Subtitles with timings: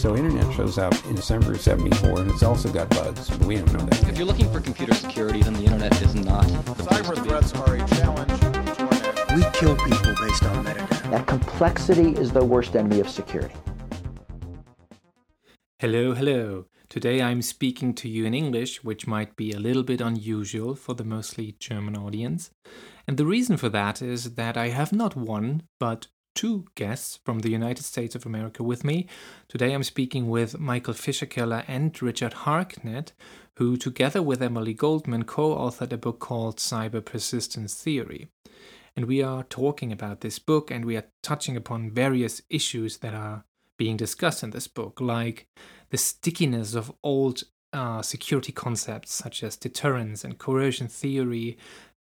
[0.00, 3.56] So internet shows up in December of 74 and it's also got bugs, but we
[3.56, 4.08] don't know that.
[4.08, 6.46] If you're looking for computer security, then the internet is not.
[6.46, 11.10] the Cyber threats are a challenge to our national We kill people based on metadata.
[11.10, 13.54] That complexity is the worst enemy of security.
[15.80, 16.64] Hello, hello.
[16.88, 20.94] Today I'm speaking to you in English, which might be a little bit unusual for
[20.94, 22.50] the mostly German audience.
[23.06, 26.06] And the reason for that is that I have not one, but
[26.40, 29.06] two guests from the United States of America with me.
[29.46, 33.12] Today I'm speaking with Michael Fischerkeller and Richard Harknett,
[33.56, 38.30] who, together with Emily Goldman, co authored a book called Cyber Persistence Theory.
[38.96, 43.12] And we are talking about this book and we are touching upon various issues that
[43.12, 43.44] are
[43.76, 45.46] being discussed in this book, like
[45.90, 47.42] the stickiness of old
[47.74, 51.58] uh, security concepts such as deterrence and coercion theory,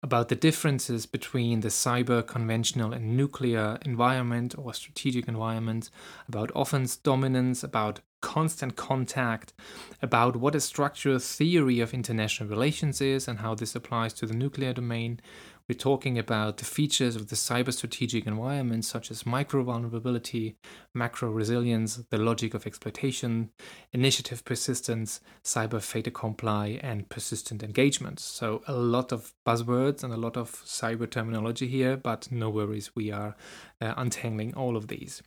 [0.04, 5.88] about the differences between the cyber conventional and nuclear environment or strategic environment,
[6.28, 9.54] about offense dominance, about constant contact,
[10.02, 14.34] about what a structural theory of international relations is and how this applies to the
[14.34, 15.20] nuclear domain.
[15.66, 20.58] We're talking about the features of the cyber strategic environment, such as micro vulnerability,
[20.92, 23.48] macro resilience, the logic of exploitation,
[23.90, 28.20] initiative persistence, cyber fait accompli, and persistent engagement.
[28.20, 32.94] So, a lot of buzzwords and a lot of cyber terminology here, but no worries,
[32.94, 33.34] we are
[33.80, 35.22] uh, untangling all of these.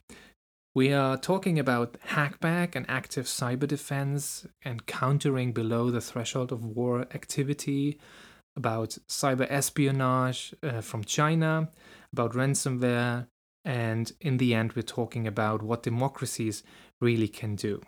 [0.72, 6.64] We are talking about hackback and active cyber defense and countering below the threshold of
[6.64, 7.98] war activity
[8.58, 11.70] about cyber espionage uh, from China,
[12.12, 13.28] about ransomware,
[13.64, 16.62] and in the end, we're talking about what democracies
[17.00, 17.80] really can do.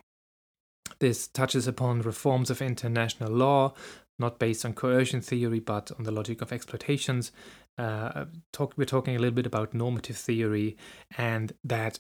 [1.01, 3.75] This touches upon reforms of international law,
[4.19, 7.33] not based on coercion theory, but on the logic of exploitations.
[7.79, 10.77] Uh, talk, we're talking a little bit about normative theory
[11.17, 11.99] and that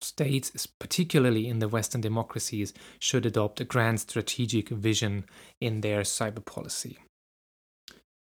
[0.00, 5.24] states, particularly in the Western democracies, should adopt a grand strategic vision
[5.60, 6.98] in their cyber policy.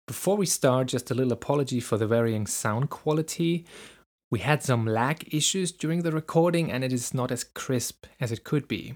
[0.06, 3.67] Before we start, just a little apology for the varying sound quality.
[4.31, 8.31] We had some lag issues during the recording and it is not as crisp as
[8.31, 8.95] it could be.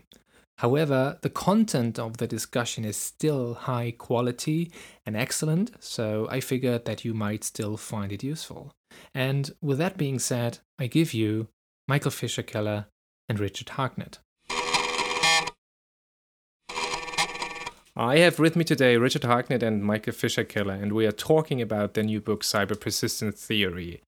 [0.58, 4.70] However, the content of the discussion is still high quality
[5.04, 8.70] and excellent, so I figured that you might still find it useful.
[9.12, 11.48] And with that being said, I give you
[11.88, 12.86] Michael Fischerkeller
[13.28, 14.18] and Richard Harknett.
[18.00, 21.92] I have with me today Richard Harknett and Michael Fischerkeller, and we are talking about
[21.92, 24.02] their new book, Cyber Persistence Theory.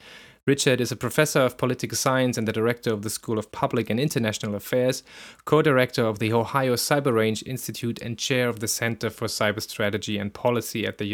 [0.47, 3.91] Richard is a professor of political science and the director of the School of Public
[3.91, 5.03] and International Affairs,
[5.45, 9.61] co director of the Ohio Cyber Range Institute, and chair of the Center for Cyber
[9.61, 11.05] Strategy and Policy at the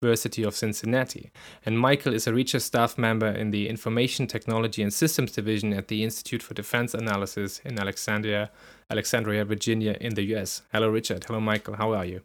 [0.00, 1.30] University of Cincinnati.
[1.66, 5.88] And Michael is a research staff member in the Information Technology and Systems Division at
[5.88, 8.50] the Institute for Defense Analysis in Alexandria,
[8.90, 10.62] Alexandria, Virginia, in the US.
[10.72, 11.24] Hello, Richard.
[11.24, 11.74] Hello, Michael.
[11.74, 12.20] How are you?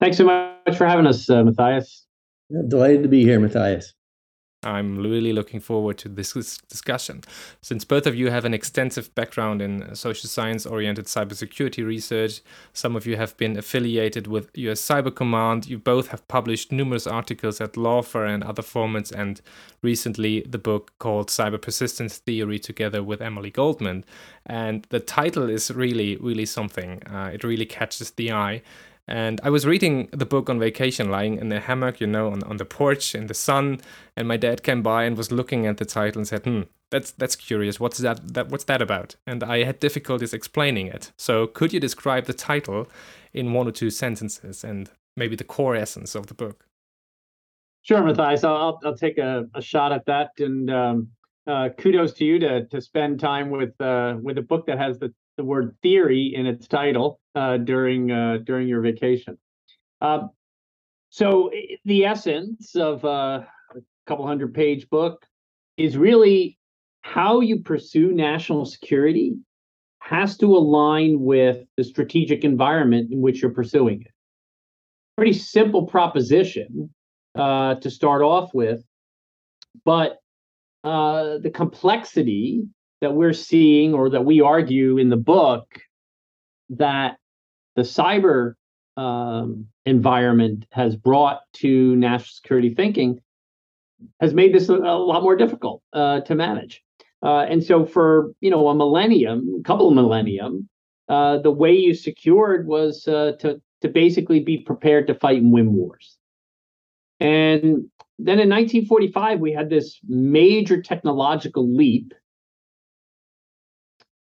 [0.00, 2.06] Thanks so much for having us, uh, Matthias.
[2.48, 3.92] Yeah, delighted to be here, Matthias.
[4.66, 6.32] I'm really looking forward to this
[6.68, 7.22] discussion.
[7.62, 12.40] Since both of you have an extensive background in social science oriented cybersecurity research,
[12.72, 17.06] some of you have been affiliated with US Cyber Command, you both have published numerous
[17.06, 19.40] articles at Lawfare and other formats, and
[19.82, 24.04] recently the book called Cyber Persistence Theory together with Emily Goldman.
[24.44, 27.02] And the title is really, really something.
[27.04, 28.62] Uh, it really catches the eye.
[29.08, 32.42] And I was reading the book on vacation, lying in the hammock, you know, on,
[32.42, 33.80] on the porch in the sun.
[34.16, 37.12] And my dad came by and was looking at the title and said, "Hmm, that's
[37.12, 37.78] that's curious.
[37.78, 38.34] What's that?
[38.34, 41.12] That what's that about?" And I had difficulties explaining it.
[41.16, 42.88] So, could you describe the title
[43.32, 46.66] in one or two sentences and maybe the core essence of the book?
[47.82, 48.42] Sure, Matthias.
[48.42, 50.30] I'll I'll take a, a shot at that.
[50.40, 51.08] And um,
[51.46, 54.98] uh, kudos to you to to spend time with uh, with a book that has
[54.98, 59.38] the the word theory in its title uh, during uh, during your vacation.
[60.00, 60.28] Uh,
[61.10, 61.50] so
[61.84, 63.42] the essence of uh,
[63.74, 65.24] a couple hundred page book
[65.76, 66.58] is really
[67.02, 69.36] how you pursue national security
[70.00, 74.12] has to align with the strategic environment in which you're pursuing it.
[75.16, 76.90] Pretty simple proposition
[77.34, 78.82] uh, to start off with,
[79.84, 80.18] but
[80.84, 82.66] uh, the complexity
[83.00, 85.80] that we're seeing or that we argue in the book
[86.70, 87.16] that
[87.74, 88.54] the cyber
[88.96, 93.20] um, environment has brought to national security thinking
[94.20, 96.82] has made this a, lot more difficult uh, to manage.
[97.22, 100.68] Uh, and so, for you know a millennium, a couple of millennium,
[101.08, 105.52] uh, the way you secured was uh, to to basically be prepared to fight and
[105.52, 106.16] win wars.
[107.20, 107.88] And
[108.18, 112.12] then in 1945, we had this major technological leap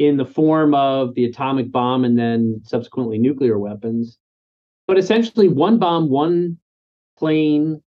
[0.00, 4.18] in the form of the atomic bomb and then subsequently nuclear weapons.
[4.88, 6.56] But essentially, one bomb, one
[7.18, 7.82] plane,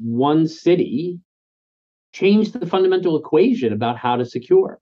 [0.00, 1.20] one city
[2.14, 4.80] changed the fundamental equation about how to secure.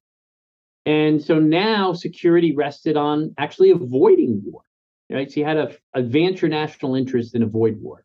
[0.86, 4.62] And so now security rested on actually avoiding war.
[5.10, 5.28] Right?
[5.28, 8.04] So you had to advance your national interest and avoid war.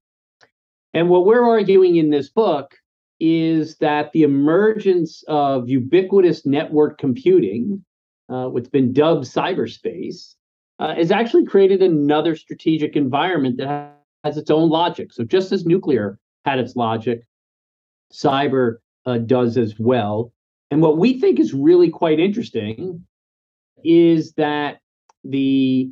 [0.95, 2.73] And what we're arguing in this book
[3.19, 7.85] is that the emergence of ubiquitous network computing,
[8.31, 10.36] uh, what's been dubbed cyberspace,
[10.80, 15.12] uh, has actually created another strategic environment that has its own logic.
[15.12, 17.24] So just as nuclear had its logic,
[18.12, 20.33] cyber uh, does as well.
[20.72, 23.06] And what we think is really quite interesting
[23.83, 24.80] is that
[25.24, 25.92] the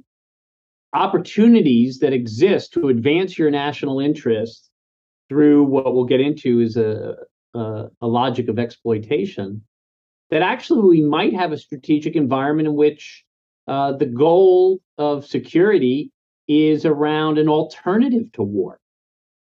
[0.94, 4.70] opportunities that exist to advance your national interests
[5.28, 7.16] through what we'll get into is a,
[7.54, 9.62] a, a logic of exploitation,
[10.32, 13.24] that actually we might have a strategic environment in which
[13.68, 16.12] uh, the goal of security
[16.48, 18.80] is around an alternative to war.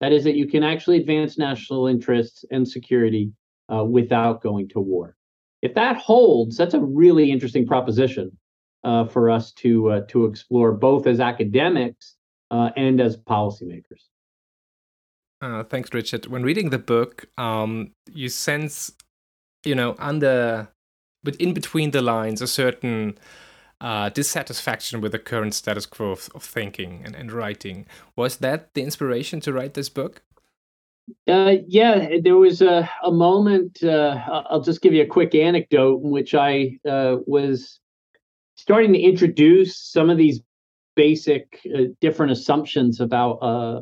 [0.01, 3.33] That is, that you can actually advance national interests and security
[3.73, 5.17] uh, without going to war.
[5.63, 8.37] If that holds, that's a really interesting proposition
[8.83, 12.17] uh, for us to uh, to explore, both as academics
[12.51, 14.09] uh, and as policymakers.
[15.43, 16.27] Uh, thanks, Richard.
[16.27, 18.93] When reading the book, um, you sense,
[19.65, 20.69] you know, under,
[21.23, 23.19] but in between the lines, a certain
[23.81, 27.87] uh, dissatisfaction with the current status quo of, of thinking and, and writing.
[28.17, 30.23] Was that the inspiration to write this book?
[31.27, 33.83] Uh, yeah, there was a, a moment.
[33.83, 34.17] Uh,
[34.49, 37.81] I'll just give you a quick anecdote in which I uh, was
[38.57, 40.41] starting to introduce some of these
[40.95, 43.81] basic uh, different assumptions about uh,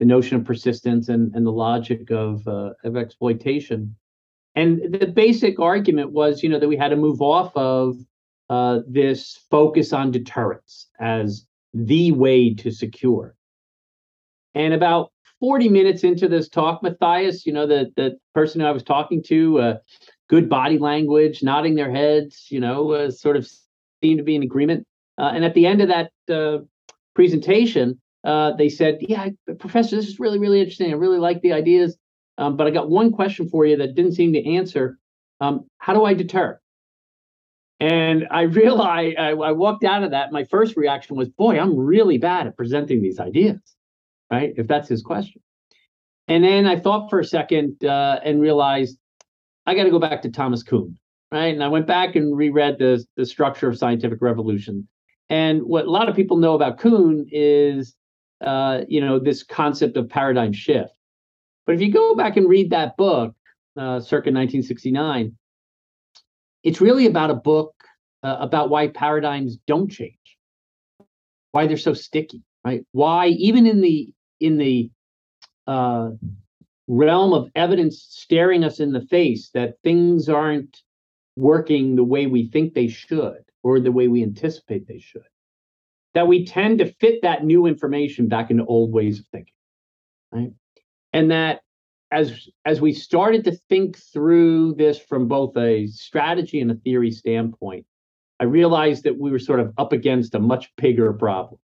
[0.00, 3.94] the notion of persistence and, and the logic of, uh, of exploitation.
[4.56, 7.96] And the basic argument was, you know, that we had to move off of
[8.88, 13.36] this focus on deterrence as the way to secure.
[14.54, 18.70] And about 40 minutes into this talk, Matthias, you know, the, the person who I
[18.70, 19.76] was talking to, uh,
[20.28, 23.46] good body language, nodding their heads, you know, uh, sort of
[24.02, 24.86] seemed to be in agreement.
[25.18, 26.58] Uh, and at the end of that uh,
[27.14, 29.28] presentation, uh, they said, Yeah,
[29.58, 30.90] Professor, this is really, really interesting.
[30.90, 31.96] I really like the ideas.
[32.38, 34.98] Um, but I got one question for you that didn't seem to answer.
[35.40, 36.60] Um, how do I deter?
[37.80, 40.32] And I realized I, I walked out of that.
[40.32, 43.76] My first reaction was, Boy, I'm really bad at presenting these ideas
[44.30, 44.52] right?
[44.56, 45.42] If that's his question.
[46.28, 48.98] And then I thought for a second uh, and realized
[49.66, 50.98] I got to go back to Thomas Kuhn,
[51.30, 51.54] right?
[51.54, 54.88] And I went back and reread the the structure of scientific revolution.
[55.28, 57.96] And what a lot of people know about Kuhn is,
[58.40, 60.95] uh, you know, this concept of paradigm shift.
[61.66, 63.34] But if you go back and read that book,
[63.76, 65.36] uh, circa 1969,
[66.62, 67.74] it's really about a book
[68.22, 70.38] uh, about why paradigms don't change,
[71.52, 72.84] why they're so sticky, right?
[72.92, 74.90] Why even in the in the
[75.66, 76.10] uh,
[76.88, 80.82] realm of evidence staring us in the face that things aren't
[81.36, 85.24] working the way we think they should or the way we anticipate they should
[86.14, 89.52] that we tend to fit that new information back into old ways of thinking
[90.32, 90.52] right
[91.12, 91.60] and that
[92.12, 97.10] as as we started to think through this from both a strategy and a theory
[97.10, 97.84] standpoint
[98.38, 101.60] i realized that we were sort of up against a much bigger problem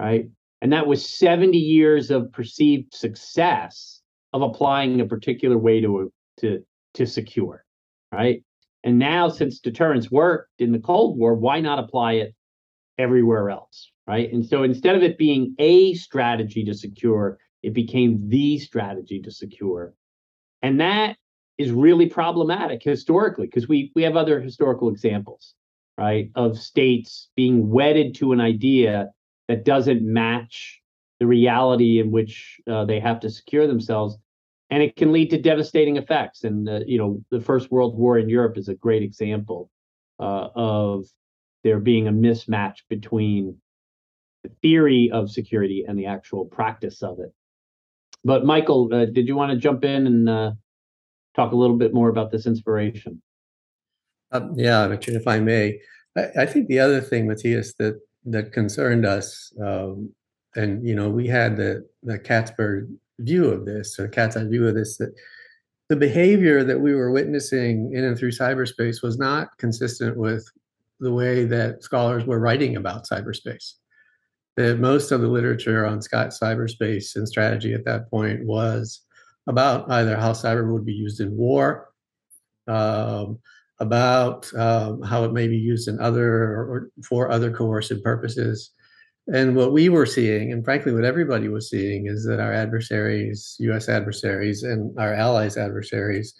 [0.00, 0.28] right
[0.62, 4.00] and that was 70 years of perceived success
[4.32, 6.64] of applying a particular way to to
[6.94, 7.64] to secure,
[8.12, 8.42] right?
[8.84, 12.34] And now, since deterrence worked in the Cold War, why not apply it
[12.98, 14.32] everywhere else, right?
[14.32, 19.30] And so instead of it being a strategy to secure, it became the strategy to
[19.30, 19.94] secure,
[20.62, 21.16] and that
[21.58, 25.54] is really problematic historically because we we have other historical examples,
[25.98, 29.10] right, of states being wedded to an idea
[29.48, 30.80] that doesn't match
[31.20, 34.16] the reality in which uh, they have to secure themselves.
[34.70, 36.44] And it can lead to devastating effects.
[36.44, 39.70] And uh, you know the first world war in europe is a great example
[40.18, 41.06] uh, of
[41.64, 43.56] there being a mismatch between
[44.42, 47.32] the theory of security and the actual practice of it
[48.24, 50.52] but michael uh, did you want to jump in and uh,
[51.34, 53.20] talk a little bit more about this inspiration
[54.32, 55.78] um, yeah richard if i may
[56.16, 59.52] I, I think the other thing matthias that that concerned us.
[59.60, 60.10] Um,
[60.54, 64.66] and you know, we had the the Katzberg view of this, or cat's eye view
[64.66, 65.14] of this, that
[65.88, 70.50] the behavior that we were witnessing in and through cyberspace was not consistent with
[71.00, 73.74] the way that scholars were writing about cyberspace.
[74.56, 79.00] That most of the literature on Scott cyberspace and strategy at that point was
[79.46, 81.88] about either how cyber would be used in war,
[82.68, 83.38] um,
[83.80, 88.70] about um, how it may be used in other or for other coercive purposes.
[89.32, 93.56] And what we were seeing, and frankly, what everybody was seeing, is that our adversaries,
[93.60, 96.34] US adversaries, and our allies' adversaries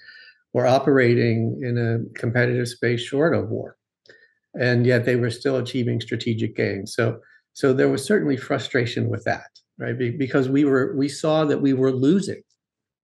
[0.52, 3.76] were operating in a competitive space short of war.
[4.58, 6.94] And yet they were still achieving strategic gains.
[6.94, 7.20] So,
[7.52, 9.96] so there was certainly frustration with that, right?
[9.98, 12.42] Because we were we saw that we were losing,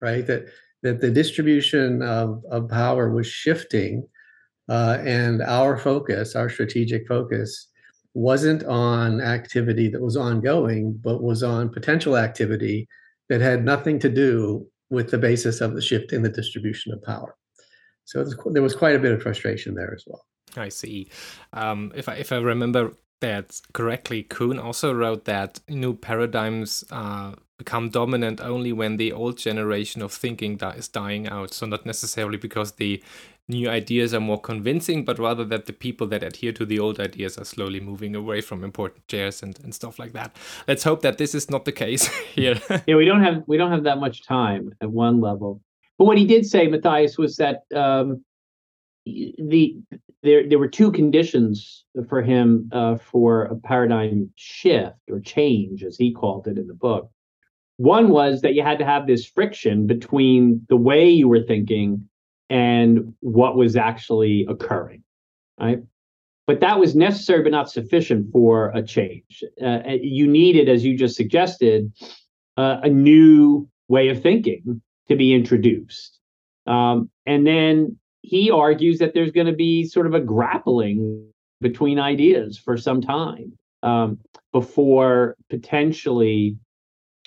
[0.01, 0.27] right?
[0.27, 0.47] That
[0.83, 4.07] that the distribution of, of power was shifting
[4.69, 7.69] uh, and our focus, our strategic focus,
[8.15, 12.89] wasn't on activity that was ongoing, but was on potential activity
[13.29, 17.03] that had nothing to do with the basis of the shift in the distribution of
[17.03, 17.35] power.
[18.05, 20.25] So there was quite a bit of frustration there as well.
[20.57, 21.11] I see.
[21.53, 27.33] Um, if I if I remember that correctly, Kuhn also wrote that new paradigms uh,
[27.59, 31.53] become dominant only when the old generation of thinking is dying out.
[31.53, 33.03] So not necessarily because the
[33.49, 37.01] new ideas are more convincing, but rather that the people that adhere to the old
[37.01, 40.37] ideas are slowly moving away from important chairs and, and stuff like that.
[40.69, 42.61] Let's hope that this is not the case here.
[42.87, 45.61] yeah, we don't have we don't have that much time at one level.
[45.97, 48.25] But what he did say, Matthias, was that um,
[49.05, 49.77] the
[50.23, 55.97] there there were two conditions for him uh, for a paradigm shift or change, as
[55.97, 57.11] he called it in the book.
[57.77, 62.09] One was that you had to have this friction between the way you were thinking
[62.51, 65.05] and what was actually occurring,
[65.61, 65.81] right?
[66.49, 69.45] But that was necessary but not sufficient for a change.
[69.63, 71.93] Uh, you needed, as you just suggested,
[72.57, 76.19] uh, a new way of thinking to be introduced.
[76.67, 77.99] Um, and then
[78.29, 81.27] he argues that there's going to be sort of a grappling
[81.63, 84.19] between ideas for some time um,
[84.53, 86.57] before potentially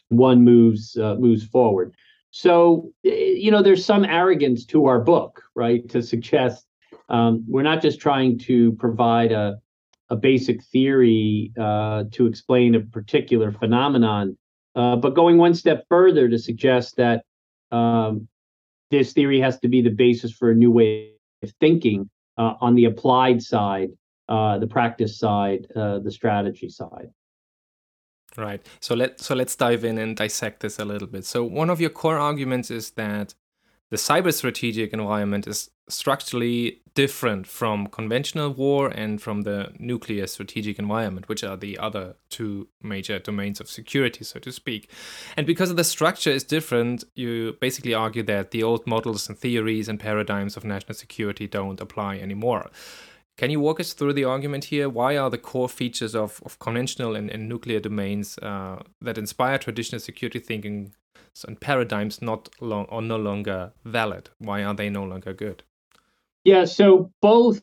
[0.10, 1.96] one moves uh, moves forward.
[2.30, 5.88] So, eh, you know, there's some arrogance to our book, right?
[5.90, 6.68] To suggest
[7.10, 9.58] um, we're not just trying to provide a,
[10.10, 14.38] a basic theory uh, to explain a particular phenomenon,
[14.76, 17.24] uh, but going one step further to suggest that
[17.72, 18.28] um,
[18.92, 22.76] this theory has to be the basis for a new way of thinking uh, on
[22.76, 23.90] the applied side,
[24.30, 27.10] uh, the practice side, uh, the strategy side.
[28.38, 28.66] Right.
[28.80, 31.26] So let so let's dive in and dissect this a little bit.
[31.26, 33.36] So one of your core arguments is that
[33.90, 40.78] the cyber strategic environment is structurally different from conventional war and from the nuclear strategic
[40.78, 44.90] environment, which are the other two major domains of security, so to speak.
[45.38, 49.88] And because the structure is different, you basically argue that the old models and theories
[49.88, 52.70] and paradigms of national security don't apply anymore.
[53.38, 54.90] Can you walk us through the argument here?
[54.90, 59.58] Why are the core features of, of conventional and, and nuclear domains uh, that inspire
[59.58, 60.94] traditional security thinking
[61.48, 64.30] and paradigms not long or no longer valid?
[64.38, 65.64] Why are they no longer good?
[66.44, 67.62] Yeah, so both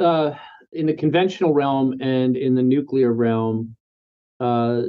[0.00, 0.32] uh,
[0.72, 3.76] in the conventional realm and in the nuclear realm,
[4.40, 4.82] uh,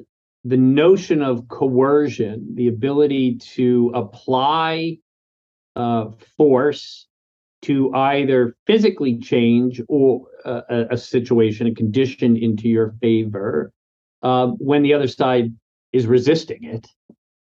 [0.45, 4.97] the notion of coercion, the ability to apply
[5.75, 7.07] uh, force
[7.63, 13.73] to either physically change or uh, a, a, situation, a condition into your favor
[14.21, 15.51] uh, when the other side
[15.91, 16.87] is resisting it,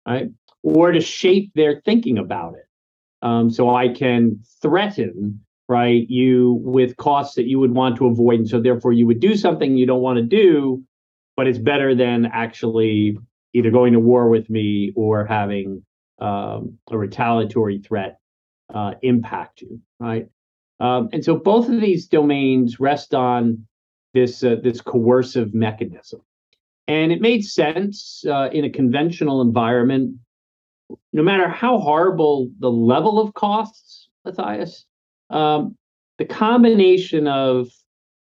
[0.07, 0.29] right?
[0.63, 2.70] Or to shape their thinking about it.
[3.21, 8.39] Um, so I can threaten, right, you with costs that you would want to avoid.
[8.39, 10.83] And so therefore you would do something you don't want to do,
[11.37, 13.17] but it's better than actually
[13.53, 15.83] either going to war with me or having
[16.19, 18.19] um, a retaliatory threat
[18.73, 20.27] uh, impact you, right?
[20.79, 23.65] Um, and so both of these domains rest on
[24.13, 26.21] this uh, this coercive mechanism,
[26.87, 30.15] and it made sense uh, in a conventional environment.
[31.13, 34.85] No matter how horrible the level of costs, Matthias,
[35.29, 35.75] um,
[36.17, 37.69] the combination of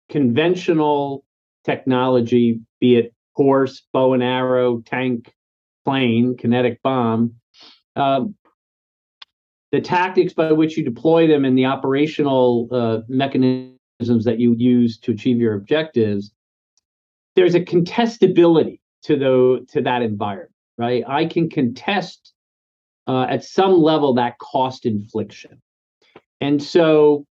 [0.10, 1.26] conventional
[1.66, 5.34] technology, be it horse, bow and arrow, tank,
[5.86, 7.34] plane, kinetic bomb,
[7.96, 8.36] um,
[9.72, 14.98] the tactics by which you deploy them and the operational uh, mechanisms that you use
[15.00, 16.32] to achieve your objectives,
[17.36, 21.04] there's a contestability to the to that environment, right?
[21.08, 22.34] I can contest
[23.08, 25.62] uh, at some level that cost infliction,
[26.42, 27.26] and so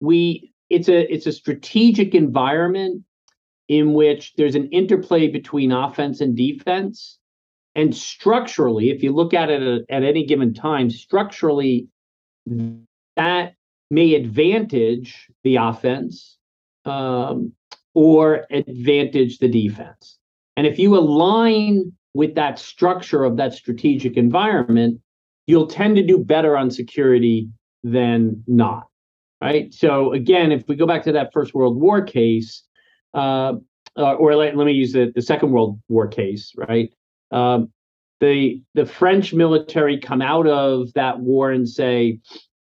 [0.00, 3.02] we it's a it's a strategic environment
[3.68, 7.18] in which there's an interplay between offense and defense
[7.74, 11.88] and structurally, if you look at it at, at any given time, structurally,
[13.16, 13.54] that
[13.90, 16.38] may advantage the offense
[16.84, 17.52] um,
[17.94, 20.18] or advantage the defense.
[20.56, 25.00] And if you align with that structure of that strategic environment,
[25.46, 27.48] you'll tend to do better on security
[27.82, 28.88] than not.
[29.44, 29.72] right?
[29.74, 32.62] So again, if we go back to that First World War case,
[33.12, 33.54] uh,
[33.96, 36.92] uh, or let, let me use the, the Second World War case, right?
[37.30, 37.70] Um,
[38.20, 42.20] the the French military come out of that war and say,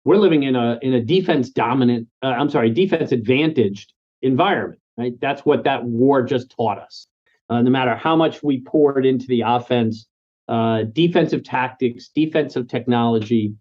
[0.05, 3.91] we're living in a in a defense dominant, uh, I'm sorry, defense advantaged
[4.22, 5.13] environment, right?
[5.19, 7.07] That's what that war just taught us.
[7.50, 10.05] Uh, no matter how much we poured into the offense,
[10.48, 13.54] uh, defensive tactics, defensive technology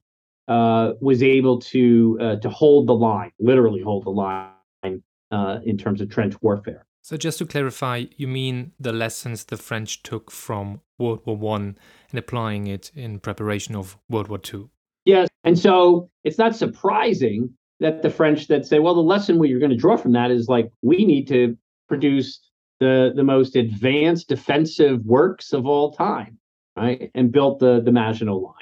[0.48, 5.76] uh, was able to uh, to hold the line, literally hold the line uh, in
[5.76, 6.86] terms of trench warfare.
[7.02, 11.78] So just to clarify, you mean the lessons the French took from World War One
[12.10, 14.70] and applying it in preparation of World War Two?
[15.04, 19.52] Yes, and so it's not surprising that the French that say, well, the lesson we
[19.52, 21.56] are going to draw from that is like we need to
[21.88, 22.40] produce
[22.80, 26.38] the the most advanced defensive works of all time,
[26.76, 27.10] right?
[27.14, 28.54] And built the the Maginot Line.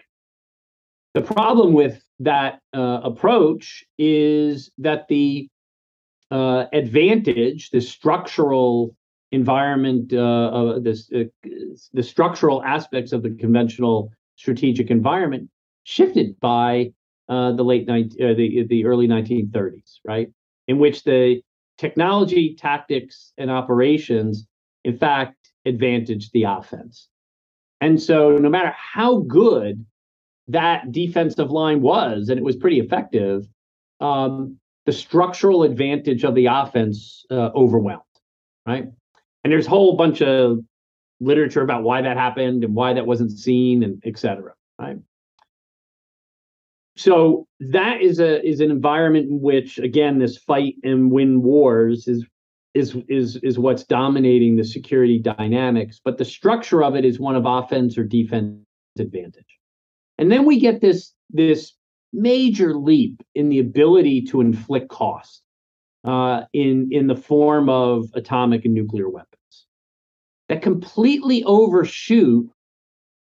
[1.15, 5.49] The problem with that uh, approach is that the
[6.31, 8.97] uh, advantage, the structural
[9.31, 11.25] environment, uh, this, uh,
[11.93, 15.49] the structural aspects of the conventional strategic environment
[15.85, 16.93] shifted by
[17.29, 20.29] uh, the late 19, uh, the the early 1930s, right?
[20.67, 21.41] In which the
[21.79, 24.47] technology, tactics, and operations,
[24.85, 27.09] in fact, advantaged the offense.
[27.85, 29.85] And so, no matter how good
[30.49, 33.47] that defensive line was, and it was pretty effective,
[34.01, 38.01] um, the structural advantage of the offense uh, overwhelmed,
[38.67, 38.85] right?
[39.43, 40.61] And there's a whole bunch of
[41.21, 44.97] literature about why that happened and why that wasn't seen, and et cetera, right?
[46.97, 52.09] So that is a is an environment in which, again, this fight and win wars
[52.09, 52.25] is
[52.75, 56.01] is is is what's dominating the security dynamics.
[56.05, 58.59] But the structure of it is one of offense or defense
[58.99, 59.59] advantage.
[60.19, 61.73] And then we get this this
[62.13, 65.43] major leap in the ability to inflict cost
[66.05, 69.67] uh, in in the form of atomic and nuclear weapons
[70.49, 72.49] that completely overshoot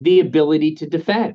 [0.01, 1.35] the ability to defend,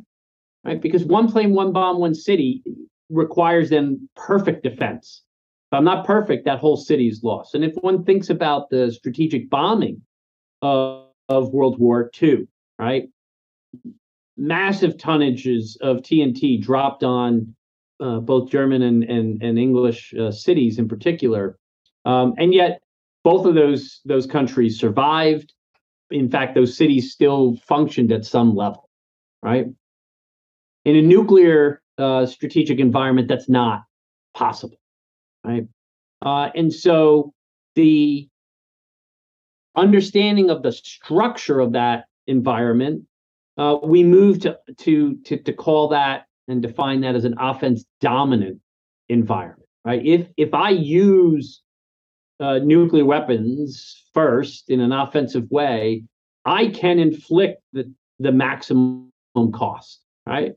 [0.64, 0.82] right?
[0.82, 2.62] Because one plane, one bomb, one city
[3.10, 5.24] requires then perfect defense.
[5.72, 7.54] I'm not perfect, that whole city is lost.
[7.56, 10.02] And if one thinks about the strategic bombing
[10.62, 12.48] of, of World War II,
[12.80, 13.10] right?
[14.40, 17.54] massive tonnages of TNT dropped on
[18.00, 21.60] uh, both German and and, and English uh, cities in particular,
[22.06, 22.82] um, and yet
[23.24, 25.54] both of those those countries survived.
[26.10, 28.90] In fact, those cities still functioned at some level,
[29.44, 29.68] right?
[30.86, 33.84] In a nuclear uh, strategic environment, that's not
[34.34, 34.79] possible,
[35.50, 35.68] right?
[36.22, 37.34] Uh, and so
[37.76, 38.28] the
[39.76, 43.04] understanding of the structure of that environment
[43.58, 47.84] uh, we move to, to, to to call that and define that as an offense
[48.00, 48.60] dominant
[49.10, 50.02] environment, right?
[50.06, 51.62] If if I use
[52.40, 56.04] uh, nuclear weapons first in an offensive way,
[56.46, 59.12] I can inflict the the maximum
[59.54, 60.54] cost, right?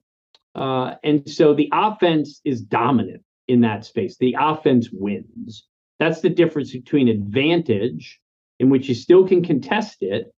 [0.54, 4.16] Uh, and so the offense is dominant in that space.
[4.18, 5.66] The offense wins.
[5.98, 8.20] That's the difference between advantage,
[8.58, 10.32] in which you still can contest it,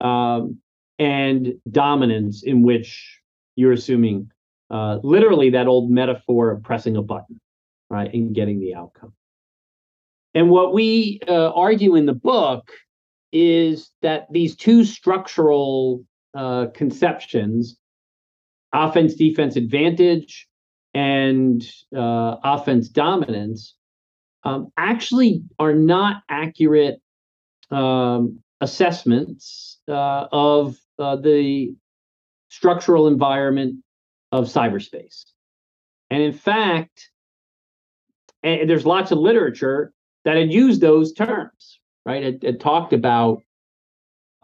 [0.00, 0.58] um,
[0.98, 3.20] and dominance in which
[3.56, 4.30] you're assuming
[4.70, 7.40] uh, literally that old metaphor of pressing a button,
[7.90, 9.12] right, and getting the outcome.
[10.34, 12.70] And what we uh, argue in the book
[13.32, 16.04] is that these two structural
[16.34, 17.76] uh, conceptions,
[18.72, 20.48] offense defense advantage
[20.94, 21.62] and
[21.94, 23.74] uh, offense dominance,
[24.44, 27.00] um, actually are not accurate
[27.70, 31.74] um, assessments uh, of uh, the
[32.48, 33.82] structural environment
[34.30, 35.24] of cyberspace.
[36.10, 37.10] And in fact,
[38.42, 39.92] and there's lots of literature
[40.24, 42.22] that had used those terms, right?
[42.22, 43.42] It, it talked about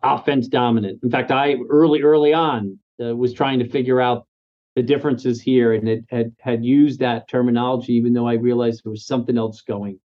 [0.03, 1.01] offense dominant.
[1.03, 4.27] In fact, I early, early on uh, was trying to figure out
[4.77, 8.91] the differences here and it had, had used that terminology, even though I realized there
[8.91, 9.99] was something else going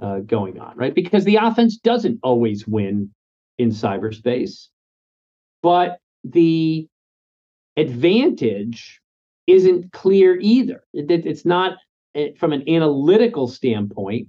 [0.00, 0.94] uh, going on, right?
[0.94, 3.10] Because the offense doesn't always win
[3.58, 4.68] in cyberspace.
[5.62, 6.86] But the
[7.76, 9.00] advantage
[9.48, 10.84] isn't clear either.
[10.92, 11.78] It, it's not
[12.14, 14.28] eh, from an analytical standpoint,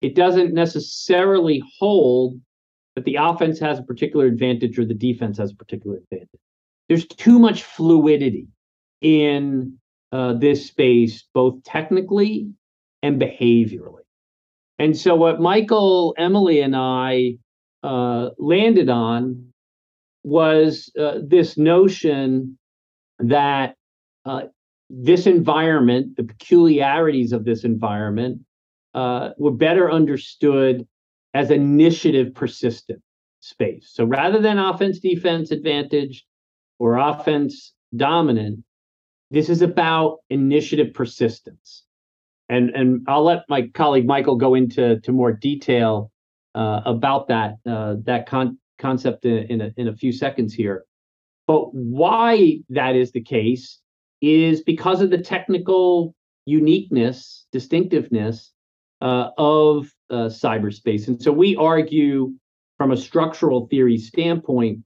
[0.00, 2.40] it doesn't necessarily hold
[2.94, 6.40] that the offense has a particular advantage or the defense has a particular advantage.
[6.88, 8.46] There's too much fluidity
[9.04, 9.78] in
[10.12, 12.50] uh, this space, both technically
[13.02, 14.00] and behaviorally.
[14.78, 17.36] And so, what Michael, Emily, and I
[17.82, 19.52] uh, landed on
[20.24, 22.58] was uh, this notion
[23.18, 23.76] that
[24.24, 24.42] uh,
[24.88, 28.40] this environment, the peculiarities of this environment,
[28.94, 30.86] uh, were better understood
[31.34, 33.02] as initiative persistent
[33.40, 33.90] space.
[33.92, 36.24] So rather than offense defense advantage
[36.78, 38.64] or offense dominant,
[39.34, 41.84] this is about initiative persistence.
[42.48, 46.12] And and I'll let my colleague Michael go into to more detail
[46.54, 50.84] uh, about that uh, that con- concept in, in a, in a few seconds here.
[51.46, 53.80] But why that is the case
[54.20, 56.14] is because of the technical
[56.46, 58.52] uniqueness, distinctiveness
[59.02, 61.08] uh, of uh, cyberspace.
[61.08, 62.32] And so we argue
[62.78, 64.80] from a structural theory standpoint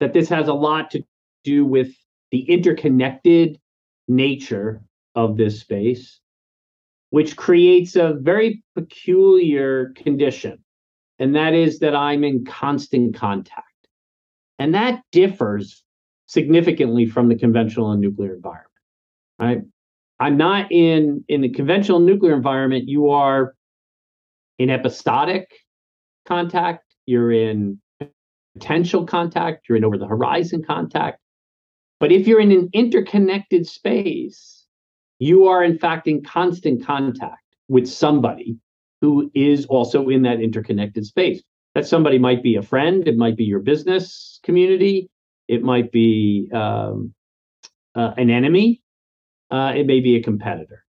[0.00, 1.02] that this has a lot to
[1.44, 1.94] do with
[2.32, 3.60] the interconnected
[4.08, 4.82] nature
[5.14, 6.18] of this space,
[7.10, 10.58] which creates a very peculiar condition.
[11.18, 13.66] And that is that I'm in constant contact.
[14.58, 15.82] And that differs
[16.26, 18.68] significantly from the conventional and nuclear environment.
[19.38, 19.60] Right?
[20.18, 22.88] I'm not in in the conventional nuclear environment.
[22.88, 23.54] You are
[24.58, 25.50] in episodic
[26.26, 26.84] contact.
[27.06, 27.80] You're in
[28.54, 29.68] potential contact.
[29.68, 31.21] You're in over the horizon contact.
[32.02, 34.66] But if you're in an interconnected space,
[35.20, 38.56] you are in fact in constant contact with somebody
[39.00, 41.40] who is also in that interconnected space.
[41.76, 45.10] That somebody might be a friend, it might be your business community,
[45.46, 47.14] it might be um,
[47.94, 48.82] uh, an enemy,
[49.52, 50.84] uh, it may be a competitor.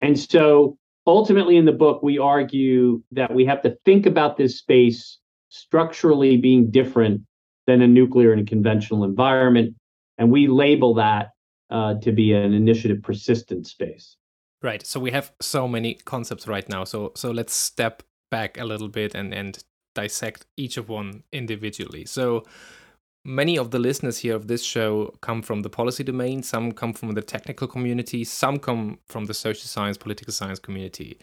[0.00, 4.58] And so ultimately in the book, we argue that we have to think about this
[4.58, 7.20] space structurally being different
[7.68, 9.76] than a nuclear and a conventional environment.
[10.18, 11.30] And we label that
[11.70, 14.16] uh, to be an initiative persistent space.
[14.62, 14.84] Right.
[14.86, 16.84] So we have so many concepts right now.
[16.84, 19.62] So so let's step back a little bit and and
[19.94, 22.04] dissect each of one individually.
[22.04, 22.44] So
[23.24, 26.92] many of the listeners here of this show come from the policy domain, some come
[26.92, 31.18] from the technical community, some come from the social science, political science community.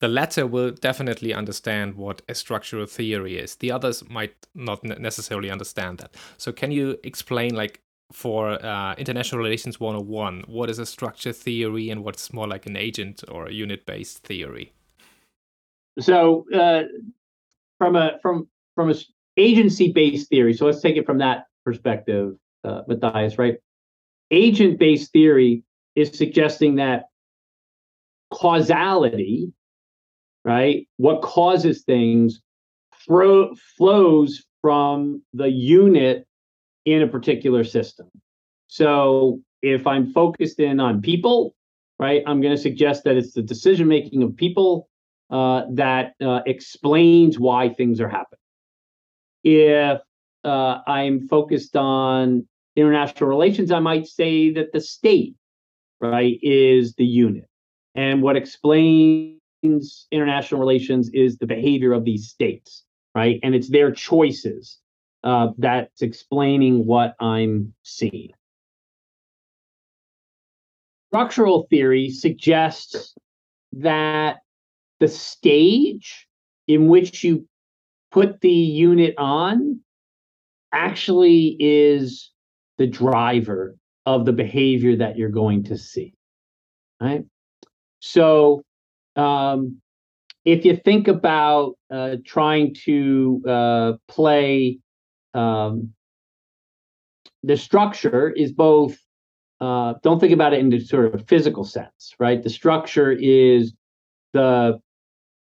[0.00, 3.56] The latter will definitely understand what a structural theory is.
[3.56, 6.14] The others might not necessarily understand that.
[6.36, 7.80] So, can you explain, like,
[8.12, 12.76] for uh, International Relations 101, what is a structure theory and what's more like an
[12.76, 14.72] agent or a unit based theory?
[16.00, 16.84] So, uh,
[17.78, 18.94] from a from from a
[19.36, 20.52] agency based theory.
[20.52, 23.38] So let's take it from that perspective, uh, Matthias.
[23.38, 23.56] Right?
[24.30, 27.04] Agent based theory is suggesting that
[28.32, 29.52] causality,
[30.44, 30.86] right?
[30.96, 32.40] What causes things
[33.06, 36.27] fro- flows from the unit
[36.92, 38.08] in a particular system.
[38.66, 41.54] So if I'm focused in on people,
[41.98, 44.88] right, I'm going to suggest that it's the decision making of people
[45.30, 48.38] uh, that uh, explains why things are happening.
[49.44, 50.00] If
[50.44, 52.46] uh, I'm focused on
[52.76, 55.34] international relations, I might say that the state,
[56.00, 57.48] right, is the unit.
[57.94, 59.38] And what explains
[60.12, 63.40] international relations is the behavior of these states, right?
[63.42, 64.78] And it's their choices
[65.24, 68.30] uh, that's explaining what I'm seeing.
[71.10, 73.14] Structural theory suggests
[73.72, 74.38] that
[75.00, 76.26] the stage
[76.66, 77.46] in which you
[78.10, 79.80] put the unit on
[80.72, 82.30] actually is
[82.76, 83.76] the driver
[84.06, 86.12] of the behavior that you're going to see
[87.00, 87.24] right
[88.00, 88.62] so
[89.16, 89.80] um,
[90.44, 94.78] if you think about uh, trying to uh, play
[95.38, 95.92] um,
[97.42, 98.98] the structure is both
[99.60, 103.72] uh, don't think about it in the sort of physical sense right the structure is
[104.32, 104.80] the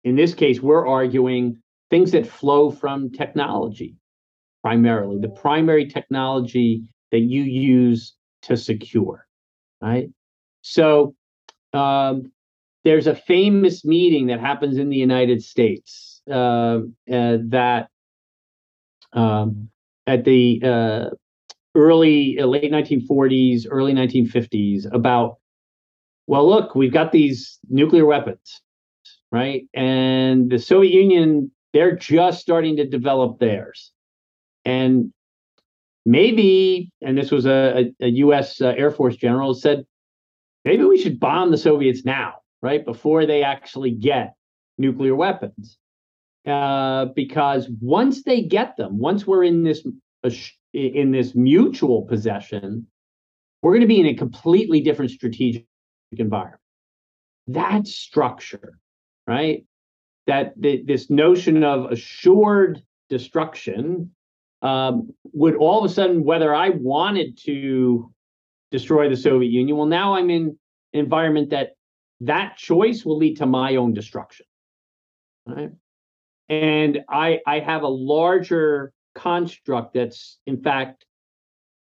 [0.08, 3.98] in this case, we're arguing things that flow from technology
[4.64, 9.28] primarily, the primary technology that you use to secure,
[9.82, 10.10] right?
[10.62, 11.14] So
[11.74, 12.32] um,
[12.86, 16.80] there's a famous meeting that happens in the United States uh,
[17.12, 17.90] uh, that
[19.12, 19.70] um,
[20.08, 21.10] at the uh,
[21.76, 25.38] early, uh, late 1940s, early 1950s about,
[26.26, 28.62] well, look, we've got these nuclear weapons
[29.32, 29.68] right?
[29.74, 33.92] And the Soviet Union, they're just starting to develop theirs.
[34.66, 35.12] And
[36.06, 39.86] maybe, and this was a, a, US uh, Air Force general said,
[40.66, 42.84] maybe we should bomb the Soviets now, right?
[42.84, 44.34] Before they actually get
[44.78, 45.78] nuclear weapons.
[46.48, 49.86] Uh, because once they get them, once we're in this
[50.24, 50.30] uh,
[50.74, 52.88] in this mutual possession,
[53.62, 55.66] we're going to be in a completely different strategic
[56.18, 56.62] environment.
[57.48, 58.80] That structure
[59.28, 59.66] right?
[60.26, 64.12] That the, this notion of assured destruction
[64.62, 68.12] um, would all of a sudden, whether I wanted to
[68.72, 69.78] destroy the Soviet Union.
[69.78, 70.58] Well, now I'm in
[70.94, 71.76] an environment that
[72.22, 74.46] that choice will lead to my own destruction.
[75.46, 75.72] Right?
[76.50, 81.06] And I I have a larger construct that's in fact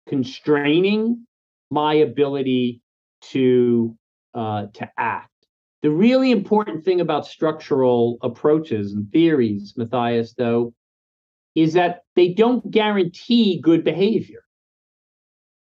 [0.09, 1.27] constraining
[1.71, 2.81] my ability
[3.21, 3.97] to
[4.35, 5.29] uh, to act.
[5.83, 10.75] The really important thing about structural approaches and theories, Matthias, though,
[11.55, 14.43] is that they don't guarantee good behavior.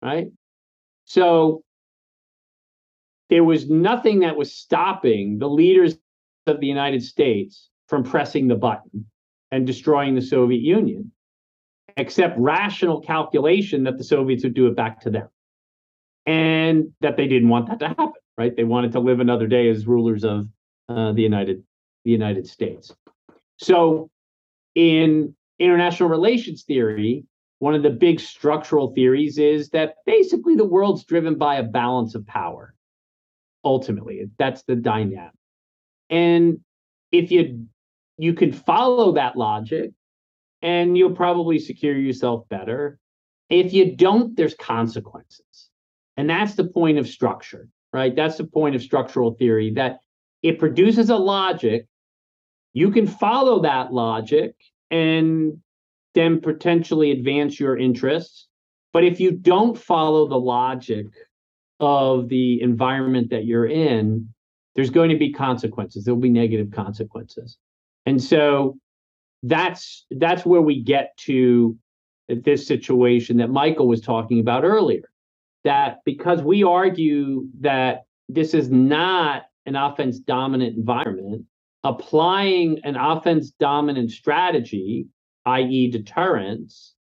[0.02, 0.28] Right?
[1.04, 1.62] So
[3.30, 5.96] there was nothing that was stopping the leaders
[6.46, 9.04] of the United States from pressing the button
[9.50, 11.12] and destroying the Soviet Union,
[11.98, 15.28] except rational calculation that the Soviets would do it back to them.
[16.24, 18.56] And that they didn't want that to happen, right?
[18.56, 20.48] They wanted to live another day as rulers of
[20.88, 21.62] uh, the United
[22.06, 22.94] the United States.
[23.58, 24.08] So
[24.74, 27.26] in international relations theory,
[27.58, 32.14] one of the big structural theories is that basically the world's driven by a balance
[32.14, 32.74] of power.
[33.66, 35.34] Ultimately, that's the dynamic.
[36.08, 36.60] And
[37.12, 37.66] if you
[38.18, 39.92] you can follow that logic
[40.60, 42.98] and you'll probably secure yourself better.
[43.50, 45.70] If you don't, there's consequences.
[46.16, 48.14] And that's the point of structure, right?
[48.14, 50.00] That's the point of structural theory that
[50.42, 51.86] it produces a logic.
[52.72, 54.54] You can follow that logic
[54.90, 55.58] and
[56.14, 58.48] then potentially advance your interests.
[58.92, 61.06] But if you don't follow the logic
[61.80, 64.28] of the environment that you're in,
[64.74, 66.04] there's going to be consequences.
[66.04, 67.58] There'll be negative consequences.
[68.06, 68.78] And so
[69.42, 71.76] that's that's where we get to
[72.28, 75.10] this situation that Michael was talking about earlier.
[75.64, 81.44] That because we argue that this is not an offense dominant environment,
[81.84, 85.06] applying an offense dominant strategy
[85.44, 86.94] i.e., deterrence,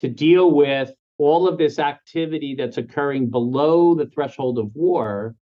[0.00, 5.34] to deal with all of this activity that's occurring below the threshold of war,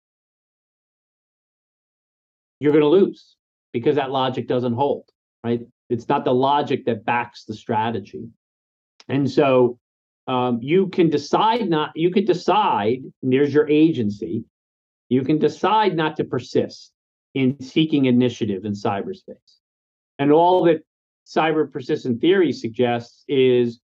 [2.60, 3.35] you're going to lose
[3.76, 5.04] because that logic doesn't hold,
[5.44, 5.60] right?
[5.90, 8.26] It's not the logic that backs the strategy.
[9.06, 9.78] And so
[10.26, 14.44] um, you can decide not, you could decide, there's your agency,
[15.10, 16.90] you can decide not to persist
[17.34, 19.58] in seeking initiative in cyberspace.
[20.18, 20.80] And all that
[21.26, 23.78] cyber persistent theory suggests is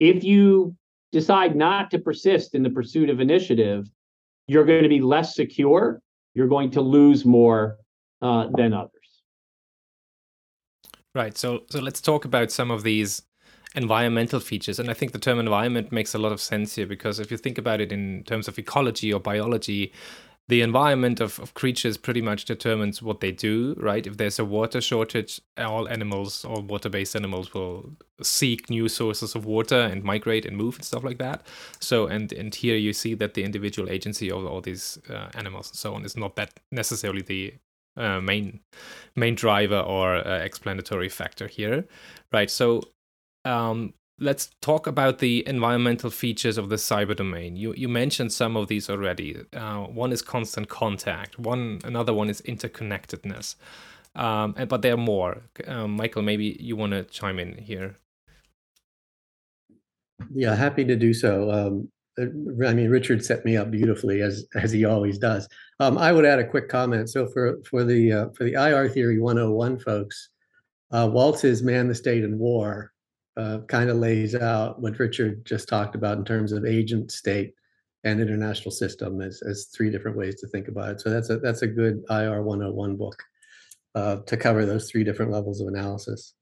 [0.00, 0.74] if you
[1.12, 3.90] decide not to persist in the pursuit of initiative,
[4.46, 6.00] you're going to be less secure.
[6.32, 7.76] You're going to lose more
[8.26, 8.90] uh, than others.
[11.14, 11.36] Right.
[11.38, 13.22] So, so let's talk about some of these
[13.74, 14.78] environmental features.
[14.78, 17.36] And I think the term environment makes a lot of sense here because if you
[17.36, 19.92] think about it in terms of ecology or biology,
[20.48, 24.06] the environment of, of creatures pretty much determines what they do, right?
[24.06, 27.90] If there's a water shortage, all animals, all water based animals will
[28.22, 31.46] seek new sources of water and migrate and move and stuff like that.
[31.80, 35.70] So, and, and here you see that the individual agency of all these uh, animals
[35.70, 37.54] and so on is not that necessarily the
[37.96, 38.60] uh, main
[39.14, 41.86] main driver or uh, explanatory factor here,
[42.32, 42.50] right?
[42.50, 42.82] So,
[43.44, 47.56] um, let's talk about the environmental features of the cyber domain.
[47.56, 49.42] You you mentioned some of these already.
[49.52, 51.38] Uh, one is constant contact.
[51.38, 53.56] One another one is interconnectedness.
[54.14, 55.42] Um, and, but there are more.
[55.66, 57.96] Um, Michael, maybe you want to chime in here.
[60.34, 61.50] Yeah, happy to do so.
[61.50, 65.46] Um, I mean, Richard set me up beautifully as as he always does.
[65.78, 67.10] Um, I would add a quick comment.
[67.10, 70.30] So for for the uh, for the IR theory 101 folks,
[70.90, 72.92] uh, Waltz's "Man, the State, and War"
[73.36, 77.52] uh, kind of lays out what Richard just talked about in terms of agent, state,
[78.04, 81.00] and international system as, as three different ways to think about it.
[81.00, 83.22] So that's a that's a good IR 101 book
[83.94, 86.34] uh, to cover those three different levels of analysis.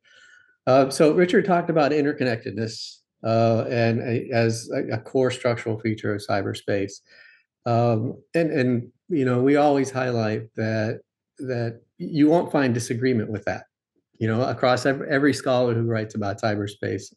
[0.66, 6.14] Uh, so Richard talked about interconnectedness uh, and a, as a, a, core structural feature
[6.14, 7.00] of cyberspace.
[7.66, 11.00] Um, and and you know we always highlight that
[11.38, 13.64] that you won't find disagreement with that.
[14.18, 17.12] You know across every, every scholar who writes about cyberspace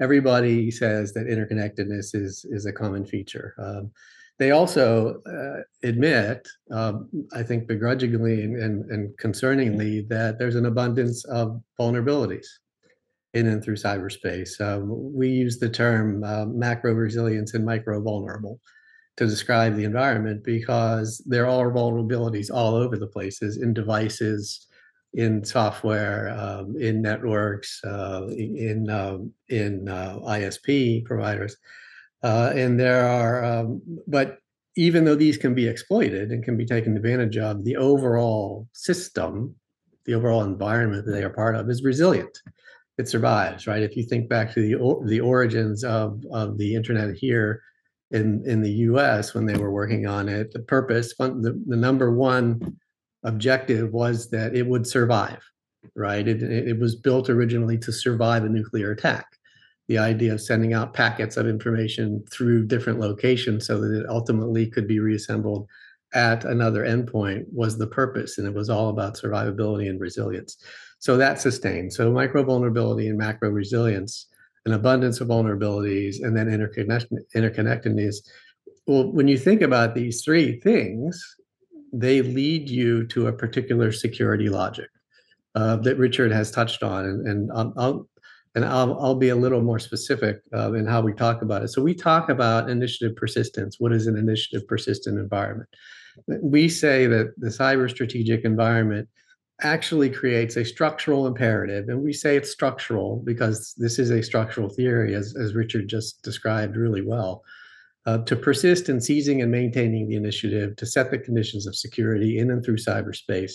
[0.00, 3.54] everybody says that interconnectedness is is a common feature.
[3.58, 3.90] Um,
[4.38, 10.66] they also uh, admit um, i think begrudgingly and, and, and, concerningly that there's an
[10.66, 12.46] abundance of vulnerabilities
[13.34, 14.60] in and through cyberspace.
[14.60, 18.60] Um, we use the term uh, macro resilience and micro vulnerable
[19.16, 24.66] to describe the environment because there are vulnerabilities all over the places in devices
[25.14, 31.56] in software, um, in networks, uh, in um, in uh, ISP providers,
[32.22, 33.44] uh, and there are.
[33.44, 34.38] Um, but
[34.76, 39.54] even though these can be exploited and can be taken advantage of, the overall system,
[40.06, 42.38] the overall environment that they are part of, is resilient.
[42.96, 43.82] It survives, right?
[43.82, 47.62] If you think back to the the origins of of the internet here
[48.12, 49.34] in in the U.S.
[49.34, 50.52] when they were working on it.
[50.52, 52.76] The purpose, the, the number one
[53.24, 55.42] objective was that it would survive.
[55.96, 56.26] Right?
[56.28, 59.26] It, it was built originally to survive a nuclear attack.
[59.88, 64.66] The idea of sending out packets of information through different locations so that it ultimately
[64.70, 65.66] could be reassembled
[66.14, 70.58] at another endpoint was the purpose, and it was all about survivability and resilience.
[70.98, 71.92] So that sustained.
[71.92, 74.26] So micro vulnerability and macro resilience,
[74.66, 78.16] an abundance of vulnerabilities, and then interconnect- interconnectedness.
[78.86, 81.36] Well, when you think about these three things,
[81.92, 84.88] they lead you to a particular security logic
[85.54, 88.08] uh, that Richard has touched on, and, and I'll, I'll
[88.54, 91.68] and I'll, I'll be a little more specific uh, in how we talk about it.
[91.68, 93.76] So we talk about initiative persistence.
[93.78, 95.70] What is an initiative persistent environment?
[96.26, 99.08] We say that the cyber strategic environment
[99.60, 101.88] actually creates a structural imperative.
[101.88, 106.22] And we say it's structural because this is a structural theory, as, as Richard just
[106.22, 107.42] described really well.
[108.04, 112.38] Uh, to persist in seizing and maintaining the initiative to set the conditions of security
[112.38, 113.52] in and through cyberspace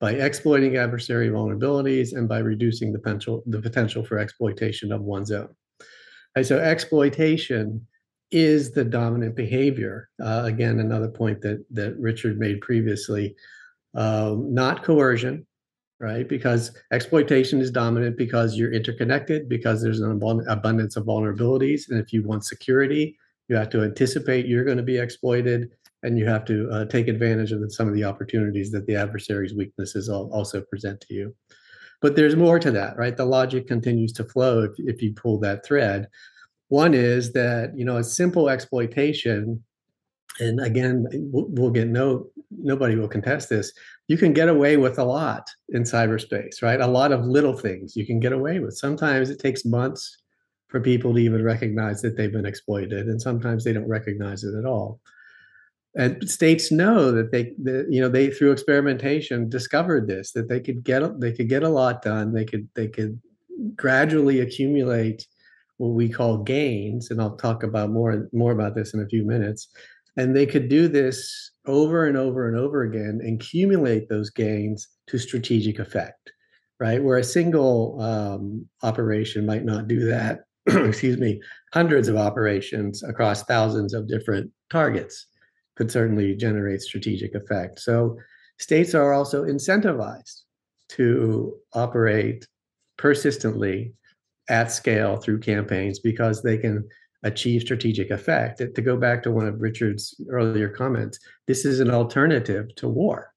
[0.00, 5.30] by exploiting adversary vulnerabilities and by reducing the potential, the potential for exploitation of one's
[5.30, 5.48] own.
[6.34, 7.86] And so exploitation
[8.30, 10.08] is the dominant behavior.
[10.20, 13.36] Uh, again, another point that that Richard made previously,
[13.94, 15.46] not coercion,
[16.00, 16.28] right?
[16.28, 20.10] Because exploitation is dominant because you're interconnected, because there's an
[20.48, 23.16] abundance of vulnerabilities, and if you want security,
[23.48, 25.70] you have to anticipate you're going to be exploited,
[26.02, 29.54] and you have to uh, take advantage of some of the opportunities that the adversary's
[29.54, 31.34] weaknesses also present to you.
[32.00, 33.16] But there's more to that, right?
[33.16, 36.08] The logic continues to flow if, if you pull that thread.
[36.68, 39.62] One is that you know a simple exploitation,
[40.40, 43.72] and again, we'll get no nobody will contest this.
[44.08, 46.80] You can get away with a lot in cyberspace, right?
[46.80, 48.76] A lot of little things you can get away with.
[48.76, 50.18] Sometimes it takes months
[50.68, 54.54] for people to even recognize that they've been exploited, and sometimes they don't recognize it
[54.58, 55.00] at all.
[55.94, 60.60] And states know that they, that, you know, they through experimentation discovered this that they
[60.60, 62.32] could get they could get a lot done.
[62.32, 63.20] They could they could
[63.76, 65.26] gradually accumulate
[65.76, 69.24] what we call gains, and I'll talk about more more about this in a few
[69.24, 69.68] minutes.
[70.16, 74.88] And they could do this over and over and over again and accumulate those gains
[75.08, 76.32] to strategic effect,
[76.78, 77.02] right?
[77.02, 80.40] Where a single um, operation might not do that.
[80.66, 81.40] excuse me,
[81.72, 85.26] hundreds of operations across thousands of different targets
[85.76, 87.80] could certainly generate strategic effect.
[87.80, 88.16] So
[88.58, 90.42] states are also incentivized
[90.90, 92.46] to operate
[92.98, 93.94] persistently
[94.48, 96.86] at scale through campaigns because they can
[97.22, 98.58] achieve strategic effect.
[98.58, 103.32] To go back to one of Richard's earlier comments, this is an alternative to war,